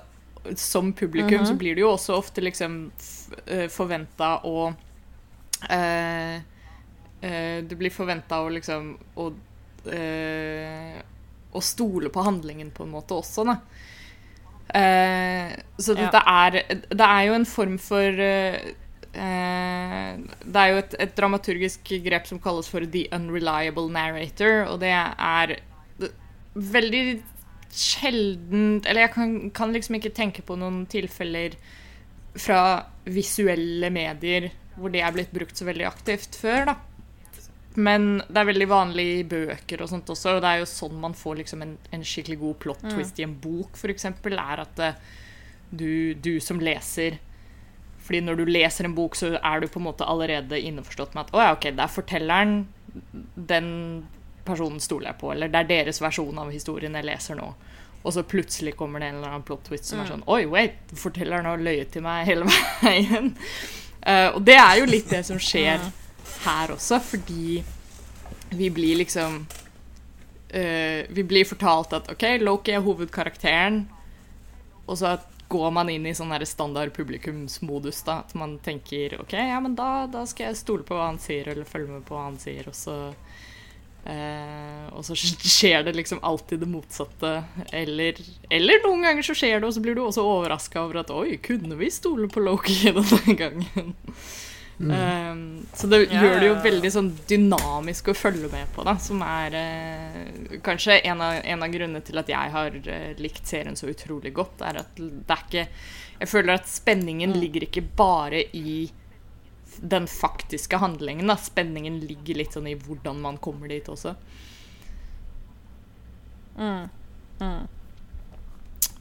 [0.55, 1.47] som publikum mm -hmm.
[1.47, 2.91] så blir det jo også ofte liksom
[3.45, 4.73] eh, forventa å
[5.69, 6.35] eh,
[7.21, 9.31] eh, Det blir forventa å liksom å,
[9.91, 11.01] eh,
[11.51, 13.57] å stole på handlingen på en måte også, da.
[15.77, 16.47] så dette ja.
[16.47, 18.11] er Det er jo en form for
[19.11, 24.93] det er jo et, et, dramaturgisk grep som kalles for the unreliable narrator, og det
[25.17, 25.59] er
[26.53, 27.23] veldig
[27.78, 31.55] sjelden Eller jeg kan, kan, liksom ikke tenke på noen tilfeller
[32.39, 32.61] fra
[33.11, 36.76] visuelle medier hvor det er blitt brukt så veldig aktivt før, da.
[37.76, 40.95] Men det er veldig vanlig i bøker og sånt også, og det er jo sånn
[40.99, 42.93] man får liksom en, en skikkelig god plot mm.
[42.93, 43.22] twist mm.
[43.22, 45.19] i en bok, f.eks., er at det, eh,
[45.72, 47.19] du, du, som leser
[48.01, 51.28] fordi når du leser en bok, så er du på en måte allerede innforstått med
[51.28, 52.55] at å ja, ok, det er fortelleren,
[53.51, 53.69] den
[54.45, 57.51] personen stoler jeg på, eller det er deres versjon av historien jeg leser nå.
[58.01, 60.03] Og så plutselig kommer det en eller annen plot twist som mm.
[60.03, 62.47] er sånn Oi, wait, fortelleren har løyet til meg hele
[62.81, 63.33] veien.
[64.01, 65.83] Uh, og det er jo litt det som skjer
[66.41, 67.61] her også, fordi
[68.51, 73.83] vi blir liksom uh, Vi blir fortalt at OK, Loki er hovedkarakteren,
[74.87, 75.19] og så
[75.51, 78.01] går man inn i sånn standard publikumsmodus.
[78.07, 81.19] da, At man tenker OK, ja, men da, da skal jeg stole på hva han
[81.21, 82.95] sier, eller følge med på hva han sier, og så
[84.04, 85.16] Eh, og så
[85.56, 87.34] skjer det liksom alltid det motsatte.
[87.72, 91.14] Eller, eller, noen ganger så skjer det, og så blir du også overraska over at
[91.14, 93.93] Oi, kunne vi stole på Loki denne gangen?
[94.82, 94.91] Mm.
[94.91, 98.95] Eh, så det ja, gjør det jo veldig sånn dynamisk å følge med på, da.
[99.02, 103.45] Som er eh, kanskje en av, en av, grunnene til at jeg har eh, likt
[103.49, 104.64] serien så utrolig godt.
[104.66, 105.68] Er at det er ikke
[106.22, 107.39] Jeg føler at spenningen mm.
[107.41, 108.89] ligger ikke bare i
[109.82, 111.27] den faktiske handlingen.
[111.27, 111.38] Da.
[111.38, 114.15] Spenningen ligger litt sånn i hvordan man kommer dit også.
[116.57, 116.89] Mm.
[117.41, 117.63] Mm.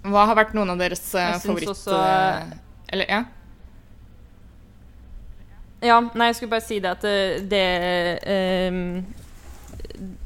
[0.09, 1.69] Hva har vært noen av deres uh, favoritt...
[1.75, 2.57] Også, uh,
[2.89, 3.25] eller, ja?
[5.81, 7.65] Ja, nei, jeg skulle bare si det at det Det,
[8.69, 9.05] um,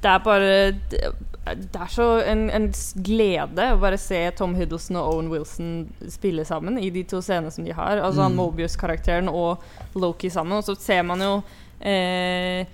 [0.02, 0.48] det er bare
[0.90, 1.02] det,
[1.45, 2.70] det er så en, en,
[3.05, 5.72] glede å bare se Tom Hiddleston og Owen Wilson
[6.09, 8.01] spille sammen i de to scenene som de har.
[8.01, 8.38] Altså mm.
[8.38, 9.61] Mobius-karakteren og
[10.01, 10.57] Loki sammen.
[10.57, 11.34] Og så ser man jo
[11.84, 12.64] eh,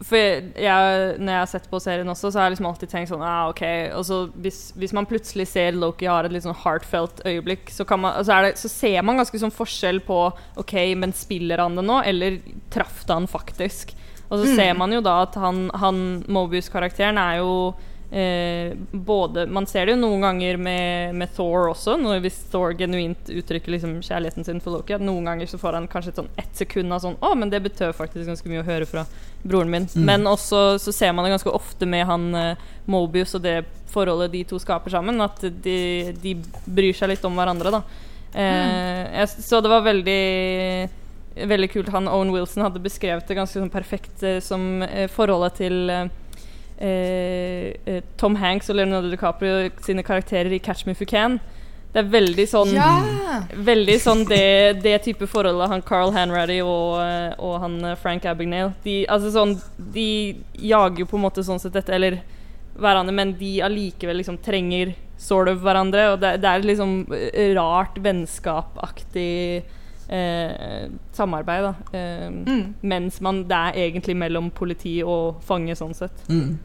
[0.00, 3.12] For jeg, når jeg har sett på serien også, så har jeg liksom alltid tenkt
[3.12, 3.62] sånn ah, ok
[3.98, 7.84] Og så hvis, hvis man plutselig ser Loki har et litt sånn heartfelt øyeblikk, så,
[7.84, 10.22] kan man, så, det, så ser man ganske sånn forskjell på
[10.62, 12.40] OK, men spiller han det nå, eller
[12.72, 13.92] traff det han faktisk?
[14.30, 14.56] Og så mm.
[14.56, 17.52] ser man jo da at han, han Mobius-karakteren er jo
[18.12, 22.72] Eh, både, man ser det jo noen ganger med, med Thor også, når hvis Thor
[22.74, 24.96] genuint uttrykker liksom kjærligheten sin for Loki.
[24.96, 27.52] At noen ganger så får han kanskje et sånn ett sekund av sånn Å, men
[27.52, 29.06] det betød faktisk ganske mye å høre fra
[29.44, 29.86] broren min.
[29.94, 30.06] Mm.
[30.08, 34.34] Men også så ser man det ganske ofte med han eh, Mobius og det forholdet
[34.34, 36.34] de to skaper sammen, at de, de
[36.66, 37.84] bryr seg litt om hverandre, da.
[38.34, 39.14] Eh, mm.
[39.20, 40.22] jeg, så det var veldig
[41.30, 41.88] Veldig kult.
[41.94, 45.92] Han Owen Wilson hadde beskrevet det ganske sånn perfekt eh, som eh, forholdet til
[46.80, 51.40] Eh, eh, Tom Hanks og Leonardo DiCaprio sine karakterer i 'Catch Me If You Can'.
[51.92, 53.42] Det er veldig sånn ja!
[53.50, 58.74] Veldig sånn det, det, type forholdet han Carl Hanratty og, eh, og han Frank Abagnale
[58.84, 62.20] de, altså sånn, de jager jo på en måte sånn sett dette Eller
[62.78, 66.06] hverandre, men de allikevel liksom trenger sort of hverandre.
[66.14, 66.94] Og det, det er et liksom
[67.58, 69.64] rart vennskapaktig
[70.08, 71.98] eh, samarbeid, da.
[71.98, 72.74] Eh, mm.
[72.80, 76.24] Mens man, det er egentlig mellom politi og fange, sånn sett.
[76.30, 76.58] Mm.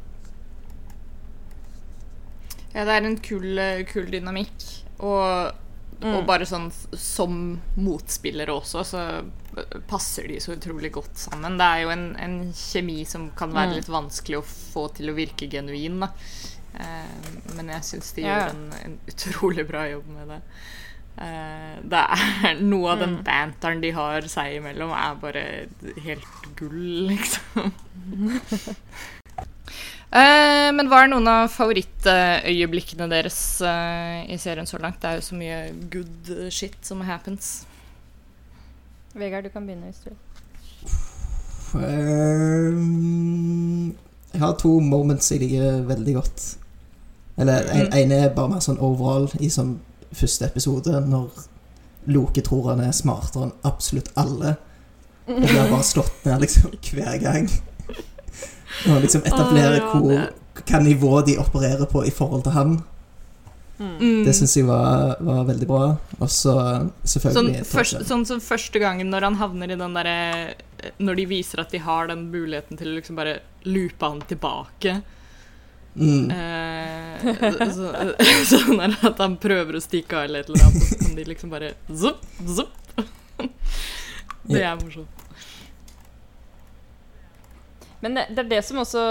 [2.75, 4.65] Ja, det er en kul, kul dynamikk.
[4.99, 5.51] Og,
[6.01, 6.09] mm.
[6.11, 6.67] og, bare sånn
[6.99, 7.37] som
[7.79, 9.03] motspillere også, så
[9.87, 11.55] passer de så utrolig godt sammen.
[11.59, 13.77] Det er jo en, en kjemi som kan være mm.
[13.79, 16.11] litt vanskelig å få til å virke genuin, da.
[16.75, 18.39] Eh, men jeg syns de ja.
[18.41, 20.41] gjør en, en, utrolig bra jobb med det.
[21.23, 23.23] Eh, det er Noe av den mm.
[23.27, 25.45] banteren de har seg imellom, er bare
[26.03, 27.71] helt gull, liksom.
[30.13, 35.01] Uh, men hva er noen av favorittøyeblikkene deres uh, i serien så langt?
[35.01, 35.57] Det er jo så mye
[35.91, 37.65] good shit som happens.
[39.15, 40.21] Vegard, du kan begynne hvis du vil.
[41.75, 42.95] Um,
[44.31, 46.45] jeg har to moments jeg liker veldig godt.
[47.37, 47.97] Eller en, mm.
[47.99, 49.77] ene er bare mer sånn overall i sånn
[50.15, 51.45] første episode, når
[52.11, 54.55] Loke tror han er smartere enn absolutt alle.
[55.25, 57.49] Og blir bare slått ned liksom hver gang.
[58.89, 60.27] Og liksom etablere oh, hvor,
[60.61, 62.75] hva nivå de opererer på i forhold til han.
[63.75, 64.23] Mm.
[64.23, 65.87] Det syns jeg var, var, veldig bra.
[66.19, 66.53] Og så
[67.03, 71.25] selvfølgelig sånn, først, sånn som første gangen når han havner i den derre Når de
[71.27, 74.99] viser at de har den muligheten til å liksom bare loope han tilbake.
[75.95, 76.29] Mm.
[76.31, 77.91] Eh, så,
[78.51, 81.27] sånn at han prøver å stikke av eller et eller annet, og så kan de
[81.31, 82.81] liksom bare zup, zup.
[84.45, 85.14] Det er morsomt.
[88.05, 89.03] Men det, det, er det som også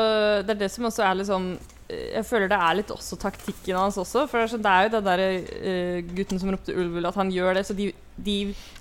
[0.46, 1.48] Det er det som også er liksom
[1.90, 4.24] Jeg føler det er litt også taktikken hans også.
[4.30, 7.18] For det er, sånn, det er jo den derre uh, gutten som ropte ulv, at
[7.20, 7.64] han gjør det.
[7.68, 8.36] Så de, de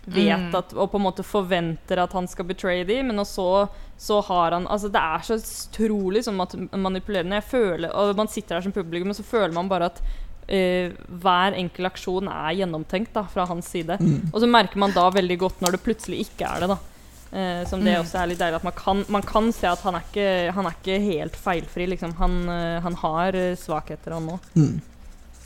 [0.06, 0.56] vet mm.
[0.56, 3.68] at Og på en måte forventer at han skal betray dem, men så,
[4.00, 7.42] så har han Altså, det er så utrolig sånn manipulerende.
[7.42, 10.04] Jeg føler Og man sitter her som publikum, og så føler man bare at
[10.44, 10.92] Uh,
[11.24, 13.96] hver enkel aksjon er gjennomtenkt da, fra hans side.
[13.96, 14.26] Mm.
[14.34, 16.68] Og så merker man da veldig godt når det plutselig ikke er det.
[16.74, 16.93] da
[17.34, 18.04] Uh, som det mm.
[18.04, 20.68] også er litt deilig at man kan, man kan se at han er ikke, han
[20.70, 21.88] er ikke helt feilfri.
[21.90, 22.12] Liksom.
[22.20, 24.50] Han, uh, han, har uh, svakheter, han òg.
[24.54, 24.76] Mm.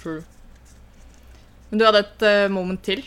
[0.01, 0.19] True.
[1.69, 3.05] Men du hadde et moment til?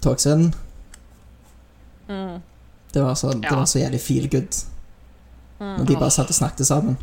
[0.00, 0.54] Togscenen.
[2.08, 2.40] Mm.
[2.92, 4.60] Det, var så, det var så jævlig feel good.
[5.60, 5.74] Mm.
[5.78, 6.96] Når de bare satt og snakket sammen.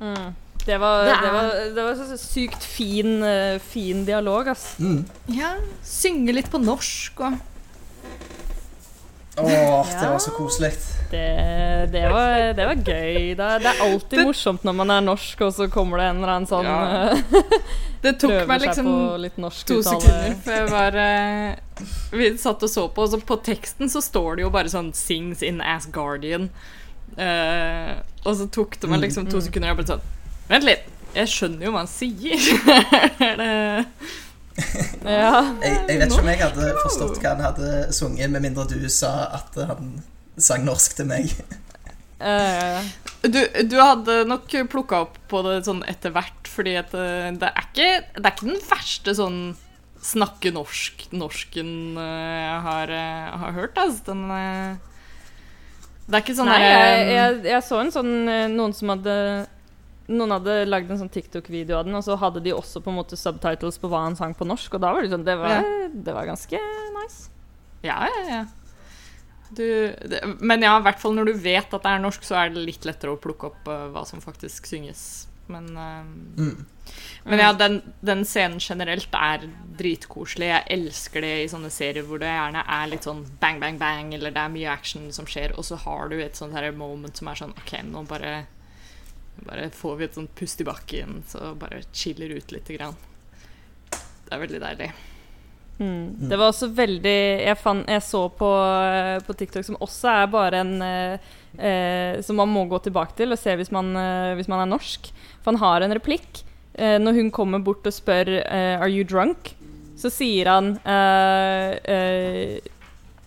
[0.00, 0.32] Mm.
[0.64, 3.24] Det var, det, det, var, det var, så sykt fin,
[3.64, 4.74] fin dialog, ass.
[4.80, 5.04] Mm.
[5.36, 5.54] Ja.
[5.84, 7.40] Synge litt på norsk og
[9.36, 10.72] Åh, det var så koselig.
[11.10, 13.34] Det, det, var, det, var, gøy.
[13.34, 16.34] Det, det, er alltid morsomt når man er norsk, og så kommer det en eller
[16.34, 17.14] annen sånn ja.
[18.00, 18.86] Det tok meg liksom
[19.68, 21.82] to sekunder før jeg var uh,
[22.16, 24.92] Vi satt og så på, og så på teksten så står det jo bare sånn
[24.96, 26.48] 'Sings in Asgardian'.
[27.18, 29.04] Uh, og så tok det meg mm.
[29.08, 30.08] liksom to sekunder, og jeg ble sånn
[30.50, 32.48] Vent litt, jeg skjønner jo hva han sier.
[33.40, 33.50] det
[35.06, 35.54] ja.
[35.62, 38.78] jeg, jeg, vet ikke om jeg hadde forstått hva han hadde sunget, med mindre du
[38.92, 39.98] sa at han
[40.40, 41.32] sang norsk til meg.
[42.20, 42.84] Uh,
[43.24, 47.48] du, du, hadde nok plukka opp på det sånn etter hvert, fordi at eh, det
[47.48, 49.40] er ikke, det er ikke den verste sånn
[50.04, 52.92] snakke norsk-norsken eh, jeg har,
[53.44, 53.80] har hørt.
[53.80, 54.02] Altså.
[54.10, 54.26] Den,
[56.08, 58.12] det er ikke sånn Nei, jeg, jeg, jeg, så en sånn
[58.56, 59.16] noen som hadde
[60.10, 62.98] noen hadde lagd en sånn TikTok-video av den, og så hadde de også på en
[62.98, 65.60] måte subtitles på hva han sang på norsk, og da var det sånn Det var,
[65.60, 65.90] ja.
[65.92, 66.62] det var ganske
[66.96, 67.30] nice.
[67.86, 68.42] Ja, ja, ja.
[69.50, 69.64] Du,
[70.06, 72.52] det, men ja, i hvert fall når du vet at det er norsk, så er
[72.54, 75.26] det litt lettere å plukke opp uh, hva som faktisk synges.
[75.50, 76.04] men uh,
[76.38, 76.58] mm.
[77.24, 79.44] Men ja, den, den, scenen generelt er
[79.78, 80.48] dritkoselig.
[80.48, 84.14] Jeg elsker det i sånne serier hvor det gjerne er litt sånn bang, bang, bang,
[84.16, 87.20] eller det er mye action som skjer, og så har du et sånt her moment
[87.20, 88.32] som er sånn OK, nå bare,
[89.46, 92.98] bare får vi et sånt pust i bakken, så bare chiller ut lite grann.
[93.90, 94.90] Det er veldig deilig.
[95.80, 96.28] Mm.
[96.28, 98.48] Det var også veldig Jeg, fann, jeg så på,
[98.84, 103.16] eh, på, TikTok, som også er bare en eh, eh, Som man må gå tilbake
[103.16, 105.08] til og se hvis man, eh, hvis man er norsk.
[105.40, 106.42] For han har en replikk.
[106.74, 109.54] Eh, når hun kommer bort og spør eh, 'Are you drunk?',
[109.96, 110.78] så sier han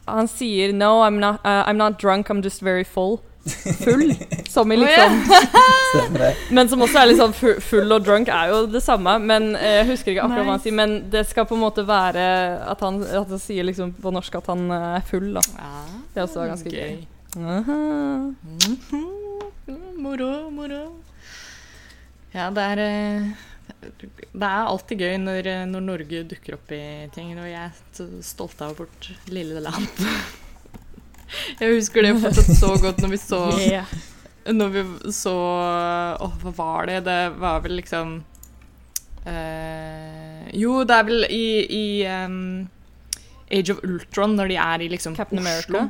[0.08, 4.16] Han sier 'No, I'm not, uh, I'm not drunk, I'm just very full' full.
[4.50, 5.24] Som i liksom
[6.56, 9.18] Men som også er litt sånn full og drunk er jo det samme.
[9.20, 11.86] Men eh, Jeg husker ikke akkurat hva han sier, men det skal på en måte
[11.88, 12.26] være
[12.72, 15.32] at han, at han sier liksom på norsk at han eh, er full.
[15.36, 15.44] da
[16.14, 17.08] Det er også ganske gøy.
[17.36, 18.36] Mm -hmm.
[19.98, 20.84] Moro, moro.
[22.32, 23.28] Ja, det er eh,
[24.34, 27.40] det er alltid gøy når, når Norge dukker opp i ting.
[27.40, 29.88] Og jeg er stolt av vårt lille land.
[31.60, 33.90] Jeg husker det fortsatt så godt når vi så yeah.
[34.46, 34.84] Når vi
[35.16, 37.00] så Åh, oh, hva var det?
[37.06, 38.16] Det var vel liksom
[39.28, 42.68] uh, Jo, det er vel i, i um,
[43.54, 45.40] Age of Ultron, når de er i liksom Captain.
[45.40, 45.88] America?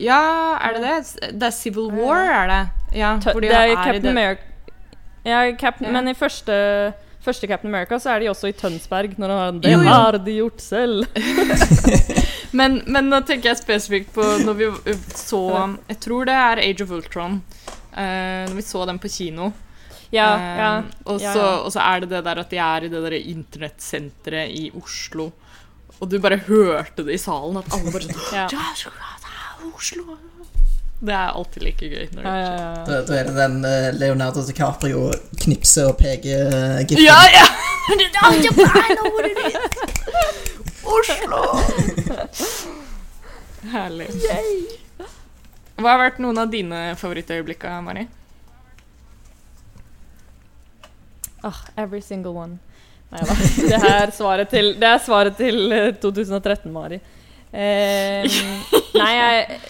[0.00, 1.32] Ja, er det det?
[1.38, 2.62] Det er Civil War, er det?
[2.98, 4.42] Ja, de det er, er Captain America.
[5.24, 5.92] Ja, Captain, ja.
[5.92, 6.56] men i første
[7.26, 9.18] første Captain America så er de også i Tønsberg.
[9.18, 11.06] Når han har 'Det har de gjort selv'.
[12.52, 14.68] men, men, nå tenker jeg spesifikt på når vi
[15.14, 15.42] så
[15.88, 17.40] Jeg tror det er Age of Ultron.
[17.96, 19.50] Uh, når vi så den på kino.
[20.14, 20.70] Ja, uh, ja,
[21.04, 23.18] og, så, ja, og, så, er det det der at de er i det der
[23.18, 25.30] internettsenteret i Oslo.
[25.96, 28.46] Og du bare hørte det i salen, at alle bare sånn ja.
[29.72, 30.18] Oslo
[30.98, 32.06] det er alltid like gøy.
[32.22, 32.68] Ja, ja, ja.
[32.86, 35.10] Da, da, er det den uh, Leonardo DiCaprio
[35.42, 37.04] knipser og peker uh, giften.
[37.04, 37.46] Ja, ja!
[37.92, 40.75] I know what it is!
[40.86, 41.42] Oslo!
[43.74, 44.08] Herlig.
[44.22, 45.06] Yay.
[45.76, 48.06] Hva har vært noen av dine favorittøyeblikk, Mari?
[51.44, 52.58] Oh, every single one.
[53.12, 53.36] Nei da.
[53.36, 57.00] Det, er svaret til, det er svaret til 2013, eh, Mari.
[57.52, 58.40] Eh,
[59.00, 59.60] nei, jeg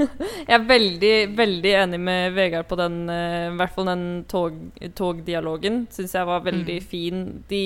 [0.00, 4.56] jeg er veldig, veldig enig med Vegard på den uh, I hvert fall den tog,
[4.96, 5.84] togdialogen.
[5.92, 6.86] Syns jeg var veldig mm.
[6.92, 7.24] fin.
[7.50, 7.64] De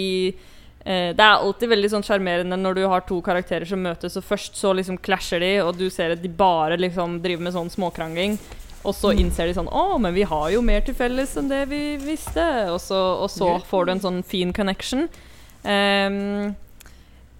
[0.85, 4.59] Det er alltid veldig sånn sjarmerende når du har to karakterer som møtes, og først
[4.61, 8.37] så liksom klasjer de, og du ser at de bare liksom driver med sånn småkrangling.
[8.85, 9.23] Og så mm.
[9.23, 12.45] innser de sånn Å, men vi har jo mer til felles enn det vi visste.
[12.73, 15.09] Og så, og så får du en sånn fin connection.
[15.65, 16.53] Um,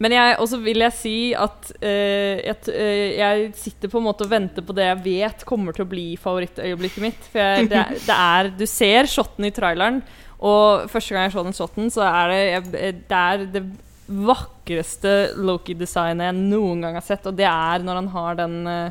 [0.03, 4.27] men jeg, også vil jeg si at uh, jeg, uh, jeg, sitter på en måte
[4.27, 7.29] og venter på det jeg vet kommer til å bli favorittøyeblikket mitt.
[7.31, 10.01] For jeg, det, det, er Du ser shoten i traileren,
[10.45, 12.63] og første gang jeg så den shoten, så er det jeg,
[13.09, 13.65] Det er det
[14.05, 18.89] vakreste Loki-designet jeg noen gang har sett, og det er når han har den uh,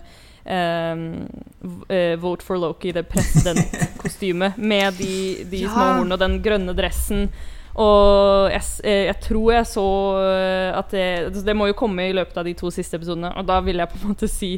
[2.23, 5.15] Vote for Loki, det presidentkostymet, med de,
[5.51, 5.69] de ja.
[5.69, 7.27] små hornene og den grønne dressen.
[7.73, 9.85] Og jeg, jeg, tror jeg så
[10.77, 13.31] at det, det må jo komme i løpet av de to siste episodene.
[13.39, 14.51] Og da vil jeg på en måte si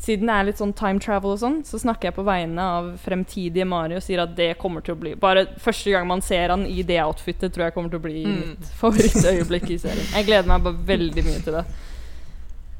[0.00, 2.86] Siden det er litt sånn time travel og sånn, så snakker jeg på vegne av
[3.02, 6.54] fremtidige Mari og sier at det kommer til å bli Bare første gang man ser
[6.54, 8.38] han i det outfitet, tror jeg kommer til å bli mm.
[8.40, 10.12] mitt favorittøyeblikk i serien.
[10.16, 11.64] Jeg gleder meg bare veldig mye til det.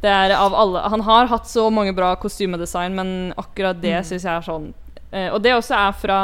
[0.01, 4.07] Det er av alle Han har hatt så mange bra kostymedesign, men akkurat det mm.
[4.09, 4.71] syns jeg er sånn
[5.11, 6.17] Uh, og det også er fra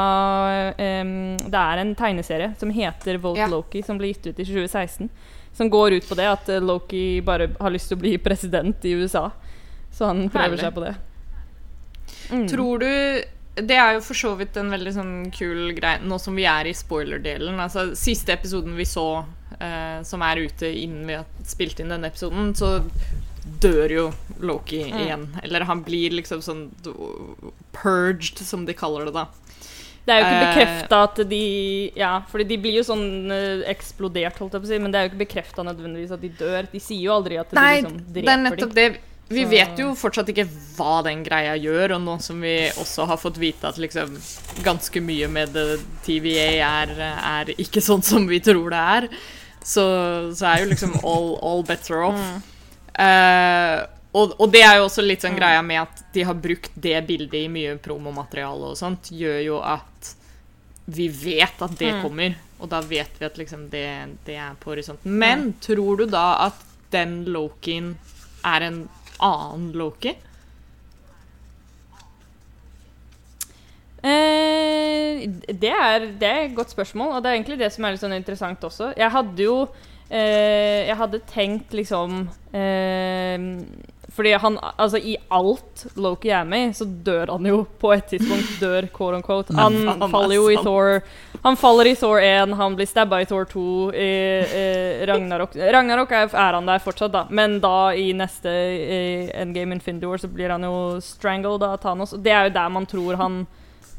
[0.78, 3.49] um, Det er en tegneserie som heter Volt ja.
[3.51, 5.09] Loki, som ble gitt ut i 2016.
[5.59, 8.86] Som går ut på det at uh, Loki bare har lyst til å bli president
[8.86, 9.24] i USA.
[9.97, 10.64] Så han prøver Herlig.
[10.64, 10.94] seg på det.
[12.30, 12.47] Mm.
[12.51, 12.88] Tror du
[13.57, 16.68] Det er jo for så vidt en veldig sånn kul greie nå som vi er
[16.68, 17.57] i spoiler-delen.
[17.62, 19.24] Altså, siste episoden vi så,
[19.57, 22.82] eh, som er ute innen vi har spilt inn denne episoden, så
[23.62, 24.05] dør jo
[24.44, 25.01] Loki mm.
[25.07, 25.26] igjen.
[25.40, 26.66] Eller han blir liksom sånn
[27.72, 29.24] purged, som de kaller det da.
[30.07, 31.42] Det er jo ikke eh, bekrefta at de
[31.99, 35.01] Ja, fordi de blir jo sånn uh, eksplodert, holdt jeg på å si, men det
[35.01, 36.68] er jo ikke bekrefta nødvendigvis at de dør.
[36.70, 38.90] De sier jo aldri at de Nei, liksom dreper det er nettopp det.
[39.29, 40.45] Vi vet jo fortsatt ikke
[40.77, 44.14] hva den greia gjør, og nå som vi også har fått vite at liksom
[44.62, 45.57] ganske mye med
[46.07, 49.09] TVA er, er ikke sånn som vi tror det er,
[49.66, 49.87] så,
[50.31, 52.22] så er jo liksom all, all better off.
[52.22, 52.53] Mm.
[52.97, 53.83] Uh,
[54.16, 56.97] og, og, det er jo også litt sånn greia med at de har brukt det
[57.09, 60.12] bildet i mye promomateriale og sånt, gjør jo at
[60.87, 62.03] vi vet at det mm.
[62.05, 63.89] kommer, og da vet vi at liksom det,
[64.24, 65.18] det er på horisonten.
[65.18, 65.57] Men mm.
[65.66, 66.62] tror du da at
[66.95, 67.97] den Lokien
[68.47, 68.85] er en
[69.24, 70.14] annen Loki?
[74.06, 77.94] Eh, det, er, det er et godt spørsmål, og det er egentlig det som er
[77.94, 78.92] litt sånn interessant også.
[78.98, 79.56] Jeg hadde jo
[80.10, 83.48] eh, Jeg hadde tenkt liksom eh,
[84.16, 88.06] fordi han, altså I alt Loki er med i, så dør han jo på et
[88.08, 88.54] tidspunkt.
[88.62, 89.56] Dør, quote unquote.
[89.58, 91.02] Han, han faller jo i Thor
[91.44, 93.66] Han faller i Thor 1, han blir stabba i Thor 2.
[93.92, 94.08] I,
[94.62, 94.64] i
[95.10, 97.26] Ragnarok Ragnarok er, er, han der fortsatt, da.
[97.28, 98.98] Men da i neste i
[99.36, 102.16] Endgame Infinity War så blir han jo strangled av Thanos.
[102.16, 103.44] Det er jo der man tror han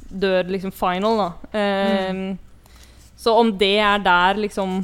[0.10, 1.32] dør liksom final, da.
[1.54, 2.38] Um, mm.
[3.18, 4.82] Så om det er der liksom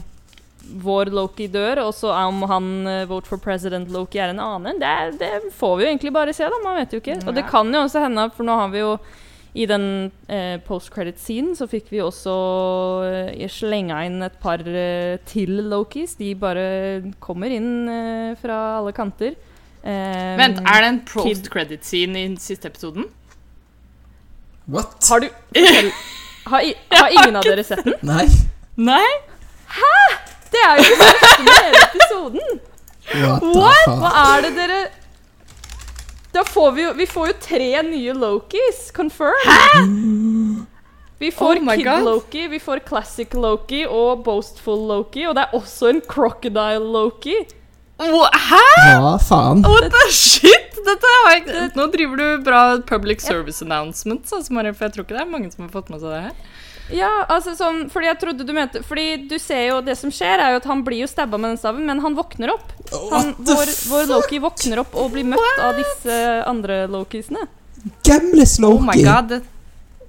[0.64, 4.80] vår Loki dør, og så om han uh, vote for president Loki er en annen,
[4.82, 6.62] det, det, får vi jo egentlig bare se, da.
[6.64, 7.20] Man vet jo ikke.
[7.20, 7.28] Ja.
[7.28, 8.96] Og det kan jo også hende, for nå har vi jo
[9.54, 9.88] i den
[10.32, 12.34] uh, post-credit-scenen så fikk vi også
[13.06, 16.16] uh, slenga inn et par uh, til Lokis.
[16.18, 16.64] De bare
[17.22, 19.38] kommer inn uh, fra alle kanter.
[19.84, 23.10] Eh, Vent, er det en post-credit-scene i den siste episoden?
[24.66, 24.96] What?
[25.10, 25.28] Har du
[26.46, 26.62] Har,
[26.92, 27.96] har ingen av dere sett den?
[28.02, 28.26] Nei.
[28.76, 29.08] Nei?
[29.68, 30.33] Hæ?!
[30.54, 32.60] Det er jo ikke første med hele episoden.
[33.54, 33.90] What?
[34.00, 34.78] Hva er det dere
[36.34, 38.86] Da får vi jo Vi får jo tre nye Lokis.
[38.96, 39.50] Confirmed.
[39.50, 40.70] Hæ?
[41.24, 42.04] Vi får oh Kid God.
[42.04, 47.36] Loki, vi får Classic Loki og Boastful Loki, og det er også en Crocodile Loki.
[48.02, 48.64] Hæ?!
[49.00, 49.64] Hva faen?
[49.64, 50.74] What the shit?
[50.84, 55.16] Dette har jeg, nå driver du bra public service announcements, altså, for jeg tror ikke
[55.16, 56.36] det er mange som har fått med seg det her.
[56.92, 60.42] Ja, altså sånn Fordi jeg trodde du mente Fordi du ser jo Det som skjer,
[60.44, 62.74] er jo at han blir jo stabba med den staven, men han våkner opp.
[62.92, 65.62] Han, vår, vår, Loki våkner opp og blir møtt What?
[65.64, 66.18] av disse
[66.50, 67.48] andre Lokisene.
[68.06, 68.76] Gamles Loki.
[68.76, 69.38] Oh my god.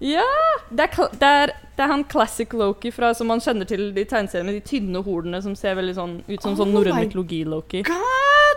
[0.02, 0.26] Ja!
[0.70, 4.04] Det er, det, er, det er, han classic Loki fra, som man kjenner til de
[4.06, 7.00] tegneseriene, med de tynne hornene som ser veldig sånn ut som sånn oh sånn norrøn
[7.02, 7.82] mytologi-Loki.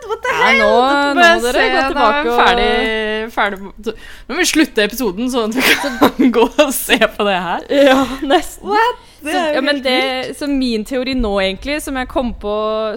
[0.07, 0.59] What the hell?
[0.59, 2.69] Ja, nå, nå må dere gå tilbake og ferdig,
[3.33, 3.95] ferdig.
[4.27, 7.67] Nå må vi slutte episoden, sånn at vi kan gå og se på det her.
[7.89, 8.69] Ja, nesten.
[8.69, 9.03] What?
[9.17, 12.51] Det Så, ja, men det, så min teori nå, egentlig, som jeg kom på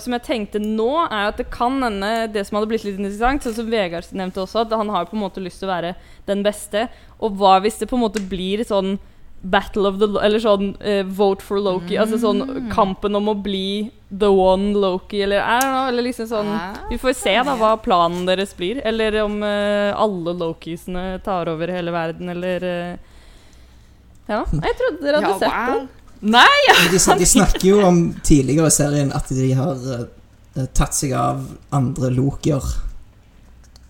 [0.05, 3.47] Som jeg tenkte nå, er at det kan hende det som hadde blitt litt interessant,
[3.47, 5.95] sånn som Vegard nevnte også, at han har på en måte lyst til å være
[6.29, 6.91] den beste.
[7.25, 8.99] Og hva hvis det på en måte blir sånn
[9.41, 11.97] Battle of the Eller sånn uh, Vote for Loki.
[11.97, 12.03] Mm.
[12.03, 12.69] Altså sånn mm.
[12.75, 16.51] kampen om å bli the one Loki, eller I don't know, Eller liksom sånn
[16.91, 18.83] Vi får se da hva planen deres blir.
[18.85, 23.09] Eller om uh, alle Lokisene tar over hele verden, eller uh,
[24.31, 24.45] Ja.
[24.45, 25.89] Jeg trodde dere hadde ja, sett det.
[26.21, 26.59] Nei!
[26.69, 26.75] Ja.
[26.93, 29.81] De, de, snakker jo om tidligere i serien at de har
[30.77, 31.41] tatt seg av
[31.75, 32.67] andre Lokier.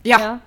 [0.06, 0.38] Ja.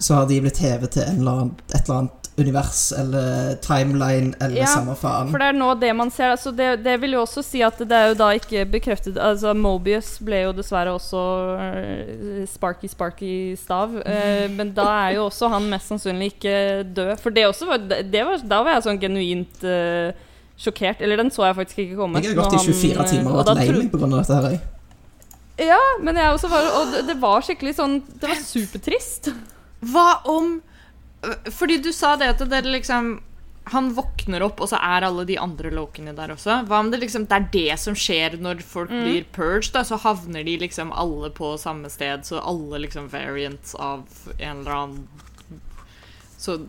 [0.00, 4.60] Så har de blitt hevet til eller annen, et eller annet univers eller timeline eller
[4.60, 5.30] ja, samme faen.
[5.32, 6.32] For det er nå det man ser.
[6.34, 9.54] Altså det, det, vil jo også si at det er jo da ikke bekreftet Altså
[9.56, 11.24] Mobius ble jo dessverre også
[11.58, 13.98] uh, Sparky Sparky Stav.
[13.98, 17.14] Uh, men da er jo også han mest sannsynlig ikke død.
[17.22, 20.14] For det også var, det var Da var jeg sånn genuint uh,
[20.58, 21.02] sjokkert.
[21.02, 22.22] Eller den så jeg faktisk ikke komme.
[22.22, 24.10] Jeg har gått i 24 timer og vært lei meg pga.
[24.16, 24.58] dette her.
[25.58, 29.32] Ja, men jeg også var Og det, det var skikkelig sånn Det var supertrist.
[29.90, 30.58] Hva om
[31.50, 33.16] fordi du sa det at det liksom
[33.72, 36.62] han våkner opp, og så er alle de andre lokene der også.
[36.68, 39.02] Hva om det liksom Det er det som skjer når folk mm.
[39.04, 39.72] blir purged?
[39.74, 44.06] Da, så havner de liksom alle på samme sted, så alle liksom variants av
[44.38, 45.08] en eller annen
[46.38, 46.60] Så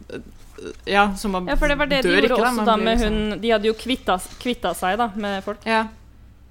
[0.86, 2.78] Ja, så man dør ikke, Ja, for det var det de gjorde ikke, også da,
[2.78, 3.16] med liksom...
[3.16, 5.64] hun De hadde jo kvitta, kvitta, seg da med folk.
[5.64, 5.86] Ja.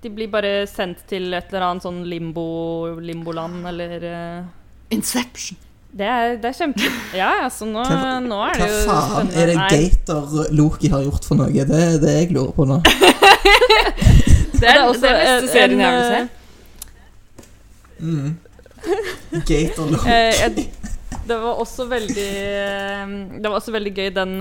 [0.01, 4.45] De blir bare sendt til et eller annet sånn limbo limboland, eller uh...
[4.95, 5.59] Inception.
[5.99, 6.91] Det er, det er kjempe...
[7.17, 11.03] Ja, altså nå, hva, nå er det jo Hva faen er det Gator Loki har
[11.03, 11.51] gjort for noe?
[11.51, 12.77] Det er det jeg lurer på nå.
[14.61, 16.21] det er også det er neste serien jeg vil se.
[17.99, 18.31] Mm.
[19.51, 20.07] Gator Loki.
[20.15, 20.37] Eh,
[21.29, 24.39] det var også veldig eh, Det var også veldig gøy den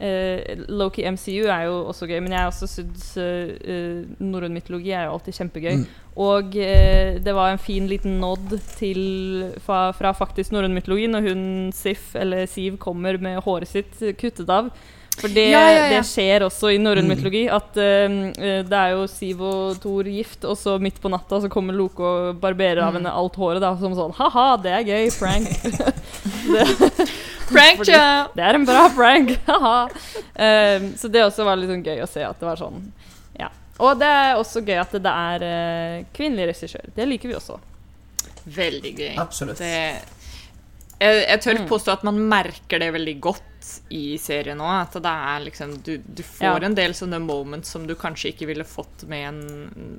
[0.00, 4.90] uh, Uh, Loki MCU er jo også gøy, men jeg også syns uh, norrøn mytologi
[4.90, 5.76] er jo alltid kjempegøy.
[5.78, 5.84] Mm.
[6.24, 11.28] Og uh, det var en fin liten nod til fra, fra faktisk norrøn mytologi når
[11.28, 11.44] hun
[11.74, 14.72] Sif, eller Siv, kommer med håret sitt kuttet av.
[15.14, 15.90] For det, ja, ja, ja.
[15.94, 17.12] det skjer også i norrøn mm.
[17.14, 17.44] mytologi.
[17.52, 21.76] At det er jo Siv og Thor gift, og så midt på natta så kommer
[21.76, 22.98] Loke og barberer av mm.
[22.98, 23.62] henne alt håret.
[23.62, 25.12] Da, som sånn Ha-ha, det er gøy!
[25.14, 25.48] Prank.
[26.54, 26.66] det
[27.48, 28.28] Prank ja.
[28.34, 29.30] Det er en bra prank.
[29.48, 32.82] um, så det også var litt sånn gøy å se at det var sånn.
[33.38, 33.50] Ja.
[33.84, 36.90] Og det er også gøy at det er uh, kvinnelig regissør.
[36.96, 37.58] Det liker vi også.
[38.44, 39.14] Veldig gøy.
[39.20, 39.60] Absolutt.
[39.60, 39.72] Det,
[41.00, 41.68] jeg, jeg, tør mm.
[41.70, 43.50] påstå at man merker det veldig godt
[43.94, 44.74] i serien òg.
[44.84, 46.68] At det er liksom Du, du får ja.
[46.68, 49.42] en del sånne moments som du kanskje ikke ville fått med en,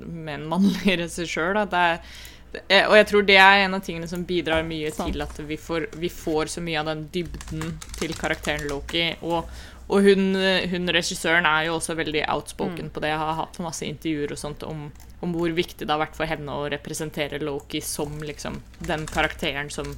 [0.06, 1.56] med en mannlig regissør.
[1.66, 5.12] Det er Og jeg tror det er en av tingene som bidrar mye sånn.
[5.12, 9.08] til at vi får, vi får, så mye av den dybden til karakteren Loki.
[9.22, 9.50] Og,
[9.86, 10.30] og hun,
[10.70, 12.94] hun, regissøren er jo også veldig outspoken mm.
[12.94, 13.12] på det.
[13.12, 14.86] Jeg har hatt masse intervjuer og sånt om,
[15.20, 19.70] om, hvor viktig det har vært for henne å representere Loki som liksom den karakteren
[19.70, 19.92] som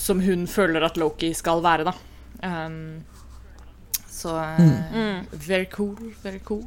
[0.00, 1.96] Som hun føler at Loki skal være, da.
[2.40, 3.00] Um,
[4.10, 5.26] så mm.
[5.32, 6.66] Very cool, very cool.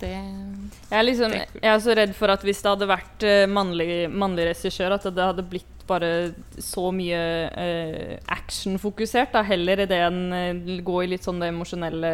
[0.00, 3.44] Det, jeg, er liksom, jeg er så redd for at hvis det hadde vært uh,
[3.50, 7.20] mannlig, mannlig regissør, at det hadde blitt bare så mye
[7.50, 9.36] uh, actionfokusert.
[9.46, 12.10] Heller i det enn uh, gå i litt sånn det emosjonelle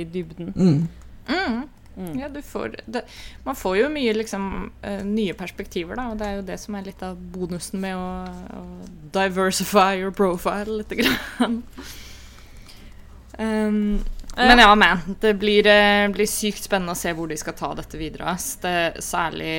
[0.00, 0.54] i dybden.
[0.56, 0.80] Mm.
[1.30, 1.60] Mm.
[2.00, 2.14] Mm.
[2.20, 3.02] Ja, du får det,
[3.44, 4.44] Man får jo mye liksom
[4.86, 7.98] uh, nye perspektiver, da, og det er jo det som er litt av bonusen med
[7.98, 8.06] å,
[8.56, 8.62] å
[9.12, 11.62] diversify your profile lite grann.
[13.38, 14.04] um,
[14.36, 15.16] men ja, man.
[15.20, 18.36] Det blir, eh, blir, sykt spennende å se hvor de skal ta dette videre.
[18.62, 19.50] Det, særlig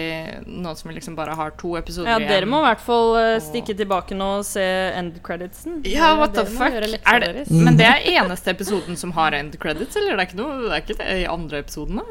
[0.47, 2.25] nå som vi liksom bare har to episoder igjen.
[2.25, 4.63] Ja, dere må i hvert fall uh, stikke tilbake nå og se
[4.95, 5.81] end creditsen.
[5.91, 6.79] Ja, what the fuck?
[6.81, 10.15] Det, men det er eneste episoden som har end credits, eller?
[10.15, 12.07] Det er ikke, noe, det er ikke det i andre episodene?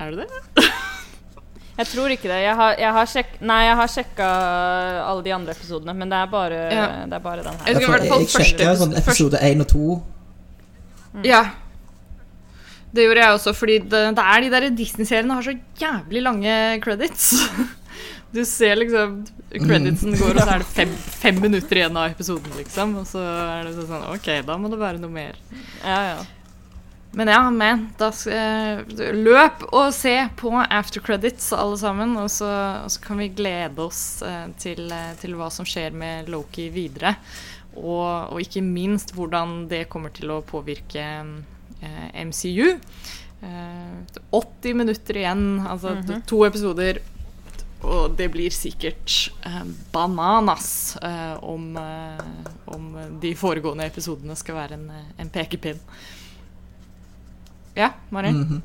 [0.00, 0.70] Er det det?
[1.80, 2.42] Jeg tror ikke det.
[2.44, 4.28] Jeg har, jeg har sjek nei, jeg har sjekka
[5.06, 6.86] alle de andre episodene, men det er bare, ja.
[7.08, 7.70] det er bare den her.
[7.72, 9.98] Jeg, jeg, jeg sjekka sånn episode én og to.
[11.14, 11.24] Mm.
[11.26, 11.42] Ja.
[12.90, 16.56] Det gjorde jeg også, fordi det, det er de der Disney-seriene har så jævlig lange
[16.84, 17.32] credits.
[18.30, 22.52] Du ser liksom Creditsen går, og så er det fem, fem, minutter igjen av episoden,
[22.54, 22.92] liksom.
[23.00, 25.40] Og så er det sånn OK, da må det være noe mer.
[25.82, 26.20] Ja, ja.
[27.12, 28.84] Men ja, men da skal,
[29.16, 32.14] Løp og se på after credits, alle sammen.
[32.20, 32.50] Og så,
[32.84, 36.68] og så kan vi glede oss uh, til, uh, til, hva som skjer med Loki
[36.70, 37.16] videre.
[37.74, 41.04] Og, og, ikke minst hvordan det kommer til å påvirke
[41.80, 42.76] eh, MCU.
[43.46, 46.26] Eh, 80 minutter igjen, altså mm -hmm.
[46.26, 46.98] to episoder.
[47.80, 52.24] Og det blir sikkert eh, bananas eh, om, eh,
[52.64, 55.80] om, de foregående episodene skal være en, en pekepinn.
[57.76, 58.30] Ja, Mari?
[58.30, 58.60] Mm -hmm.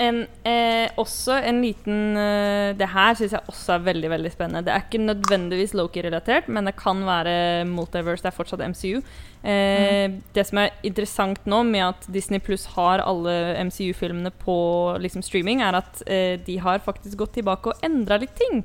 [0.00, 4.64] En, eh, også en liten eh, Det her syns jeg også er veldig veldig spennende.
[4.64, 8.22] Det er ikke nødvendigvis Loki-relatert, men det kan være Multiverse.
[8.22, 9.02] Det er fortsatt MCU.
[9.44, 10.22] Eh, mm.
[10.34, 14.56] Det som er interessant nå med at Disney Pluss har alle MCU-filmene på
[14.98, 18.64] liksom, streaming, er at eh, de har faktisk gått tilbake og endra litt ting.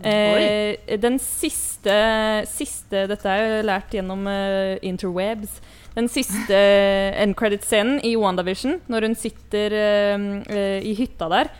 [0.00, 1.92] Eh, den siste,
[2.48, 5.58] siste Dette er jo lært gjennom uh, interwebs
[5.96, 6.58] den siste
[7.18, 11.50] end credit-scenen i WandaVision, når hun sitter uh, i hytta der,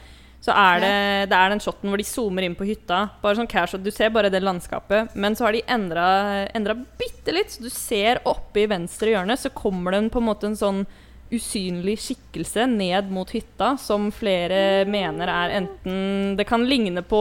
[0.41, 0.95] så er det,
[1.29, 3.03] det er den shoten hvor de zoomer inn på hytta.
[3.21, 5.13] Bare sånn casual, Du ser bare det landskapet.
[5.13, 7.53] Men så har de endra bitte litt.
[7.53, 10.83] Så du ser oppe i venstre hjørne, så kommer det på en måte en sånn
[11.31, 17.21] usynlig skikkelse ned mot hytta, som flere mener er enten Det kan ligne på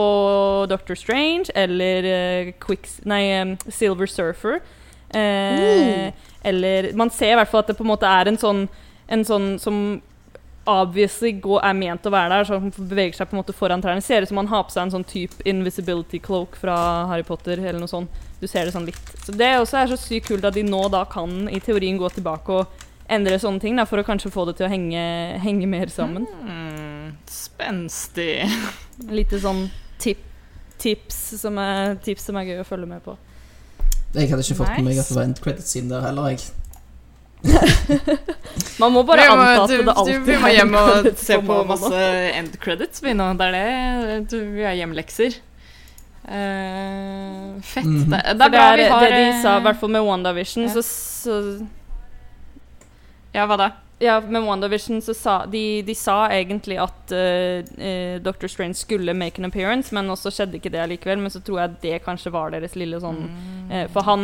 [0.70, 4.60] Doctor Strange eller uh, Quicks, nei, um, Silver Surfer.
[5.14, 6.29] Uh, uh.
[6.42, 8.68] Eller Man ser i hvert fall at det på en måte er en sånn,
[9.08, 10.00] en sånn som
[10.70, 14.02] obviously går, er ment å være der, som beveger seg på en måte foran trærne.
[14.04, 16.76] Ser ut som han har på seg en sånn type invisibility cloak fra
[17.10, 17.58] Harry Potter.
[17.58, 18.20] eller noe sånt.
[18.40, 19.00] Du ser det sånn litt.
[19.24, 22.08] Så Det også er så sykt kult at de nå da kan i teorien gå
[22.14, 22.66] tilbake og
[23.10, 25.02] endre sånne ting da, for å kanskje få det til å henge,
[25.42, 26.28] henge mer sammen.
[26.46, 28.46] Mm, spenstig.
[29.10, 29.64] Lite sånn
[29.98, 30.22] tip,
[30.78, 33.16] tips, som er, tips som er gøy å følge med på.
[34.14, 36.48] Jeg hadde ikke fått med meg at det var end credit-scene der heller, jeg.
[38.80, 41.60] Man må bare må, anta at det alltid du, Vi må hjem og se på
[41.68, 42.00] masse
[42.36, 43.30] end credits, vi nå.
[43.38, 44.18] Det er det.
[44.32, 45.38] Du, vi har hjemlekser.
[46.20, 47.84] Uh, fett.
[47.84, 48.10] Mm -hmm.
[48.10, 50.70] det, det, er bra vi har Det de sa, i hvert fall med WandaVision, ja.
[50.70, 51.66] så, så
[53.34, 53.70] Ja, hva da?
[54.02, 58.46] Ja, med WandaVision så sa de, de sa egentlig at uh, uh, Dr.
[58.48, 61.18] Strange skulle make an appearance, men også skjedde ikke det allikevel.
[61.20, 63.66] Men så tror jeg det kanskje var deres lille sånn mm.
[63.68, 64.22] uh, For han,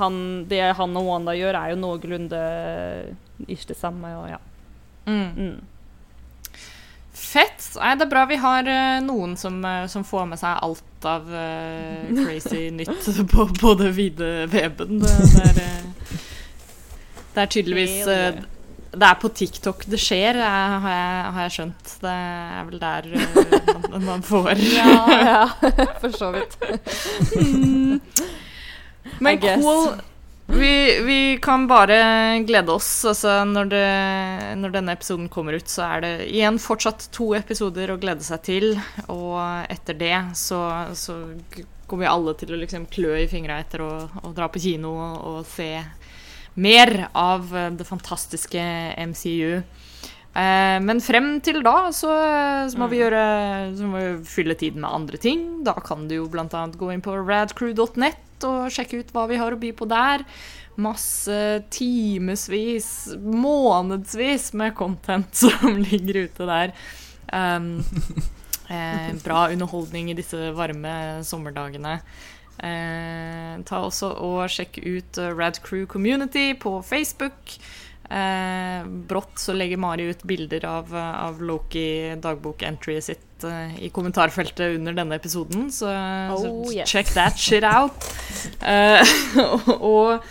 [0.00, 0.16] han,
[0.50, 2.40] Det han og Wanda gjør, er jo noenlunde
[3.46, 4.10] ikke det samme.
[4.18, 4.40] Og ja.
[5.06, 5.30] Mm.
[5.38, 6.58] Mm.
[7.14, 7.68] Fett.
[7.78, 8.70] Nei, det er bra vi har
[9.04, 9.60] noen som,
[9.90, 11.30] som, får med seg alt av
[12.18, 14.98] crazy nytt på, på det vide weben.
[15.04, 16.18] Det, det, er,
[17.36, 18.10] det er tydeligvis
[18.94, 21.92] det er på TikTok det skjer, har jeg, har jeg skjønt.
[22.04, 25.44] Det er vel der uh, man, får Ja, ja.
[26.02, 26.58] For så vidt.
[27.34, 28.00] mm.
[29.24, 29.94] Men cool.
[30.46, 33.04] Vi, vi, kan bare glede oss.
[33.04, 33.84] Altså, når, det,
[34.60, 38.42] når, denne episoden kommer ut, så er det igjen fortsatt to episoder å glede seg
[38.44, 38.66] til.
[39.08, 39.38] Og
[39.72, 40.60] etter det så,
[40.98, 41.16] så
[41.86, 44.92] kommer vi alle til å liksom klø i fingra etter å, å dra på kino
[44.98, 45.70] og, og se
[46.54, 48.62] mer av eh, det fantastiske
[49.10, 49.62] MCU.
[50.34, 52.10] Eh, men frem til da så,
[52.70, 53.20] så må vi gjøre
[53.78, 55.46] så må vi fylle tiden med andre ting.
[55.66, 56.66] Da kan du jo bl.a.
[56.74, 60.26] gå inn på radcrew.net og sjekke ut hva vi har å by på der.
[60.74, 61.38] Masse
[61.70, 62.88] timevis,
[63.22, 66.74] månedsvis med content som ligger ute der.
[67.30, 67.78] Um,
[68.74, 72.00] eh, bra underholdning i disse varme sommerdagene.
[72.62, 77.56] Eh, ta også og Sjekk ut Rad Crew Community på Facebook.
[78.04, 84.76] Eh, brått så legger Mari ut bilder av, av Loki dagbok-entryet sitt eh, i kommentarfeltet
[84.76, 85.88] under denne episoden, så,
[86.34, 86.90] Oh, så yes.
[86.90, 87.96] check that shit out.
[88.60, 89.00] Eh,
[89.40, 90.26] og og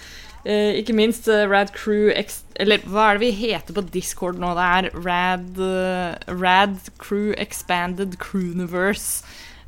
[0.46, 4.54] eh, ikke minst eh, Rad Crew Eller hva er det vi heter på Discord nå?
[4.54, 9.26] Det er Rad, eh, Rad Crew Expanded Crewniverse.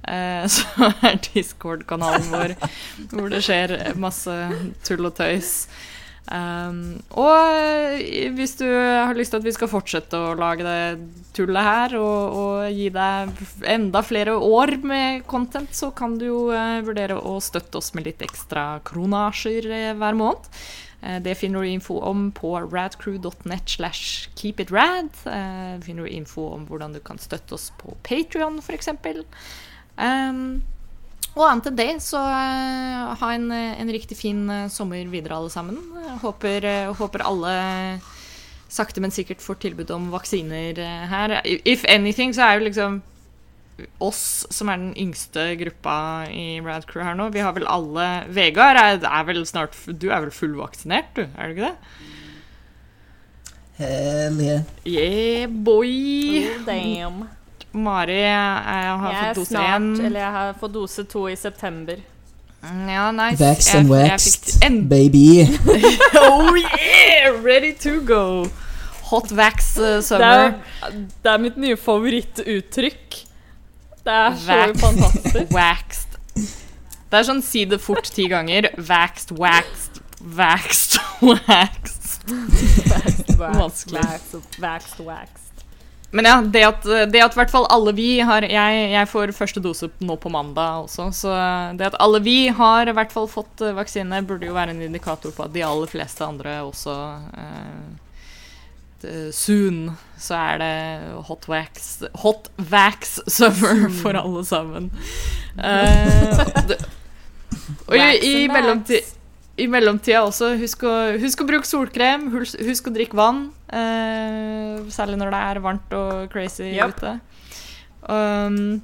[0.07, 2.56] Eh, så er Discord-kanalen vår
[3.11, 4.40] hvor det skjer masse
[4.86, 5.65] tull og tøys.
[6.26, 11.03] Um, og eh, hvis du har lyst til at vi skal fortsette å lage det
[11.38, 16.40] tullet her, og, og gi deg enda flere år med content, så kan du jo
[16.49, 20.49] uh, vurdere å støtte oss med litt ekstra kronasjer uh, hver måned.
[21.06, 25.14] Uh, det finner du info om på radcrew.net slash keepitrad.
[25.86, 28.90] Finner du info om hvordan du kan støtte oss på Patrion, f.eks.
[29.96, 30.62] Um,
[31.36, 35.36] og annet enn det, så uh, ha en, eh, en riktig fin eh, sommer videre,
[35.36, 35.80] alle sammen.
[36.22, 37.56] Håper, uh, håper alle
[38.72, 40.80] sakte, men sikkert får tilbud om vaksiner
[41.12, 41.36] her.
[41.44, 43.02] If anything, så er jo liksom
[44.00, 45.98] oss som er den yngste gruppa
[46.32, 47.28] i Rad Crew her nå.
[47.36, 51.26] Vi har vel alle Vegard er, er vel snart Du er vel fullvaksinert, du?
[51.36, 51.76] Er du ikke det?
[53.76, 54.62] Hell yeah.
[54.88, 55.92] Yeah, boy!
[56.48, 57.26] Oh, damn.
[57.76, 59.88] Mari jeg, har Jeg fått dose én.
[60.06, 61.97] eller jeg har fått dose to i september.
[62.65, 63.38] Ja, nice.
[63.43, 64.56] Vax and waxed,
[64.89, 65.43] baby.
[66.18, 67.35] Oh yeah!
[67.43, 68.47] Ready to go.
[69.11, 70.53] Hot wax uh, Det er,
[71.22, 73.19] det er mitt nye favorittuttrykk.
[74.06, 74.80] Det er så Wax.
[74.81, 75.53] fantastisk.
[75.53, 76.18] Waxed.
[77.11, 78.72] Det er sånn si det fort ti ganger.
[78.81, 80.02] Waxed, waxed,
[80.39, 82.26] waxed, waxed.
[83.38, 84.02] Vanskelig.
[84.02, 85.45] Waxed, waxed, waxed.
[86.16, 89.60] Men ja, det at, det at hvert fall alle vi har jeg, jeg får første
[89.64, 91.34] dose nå på mandag også, så
[91.76, 94.86] det at alle vi har i hvert fall fått eh, vaksine, burde jo være en
[94.88, 96.96] indikator på at de aller fleste andre også
[97.36, 97.86] eh,
[99.36, 100.76] Soon så er det
[101.28, 101.90] hot wax
[102.24, 104.92] Hot wax summer for alle sammen.
[105.56, 106.40] Eh,
[107.88, 109.15] og i, i, mellomtid.
[109.57, 113.45] I mellomtida også, husk å, husk å bruke solkrem, husk, å drikke vann.
[113.72, 116.98] eh, særlig når det er varmt og crazy Yep.
[116.98, 117.14] ute.
[118.10, 118.82] Um,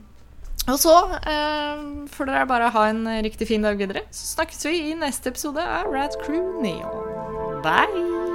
[0.70, 4.06] og så uh, får dere bare ha en riktig fin dag videre.
[4.14, 7.62] Så snakkes vi i neste episode av Rad Crew Neon.
[7.66, 8.31] Bye!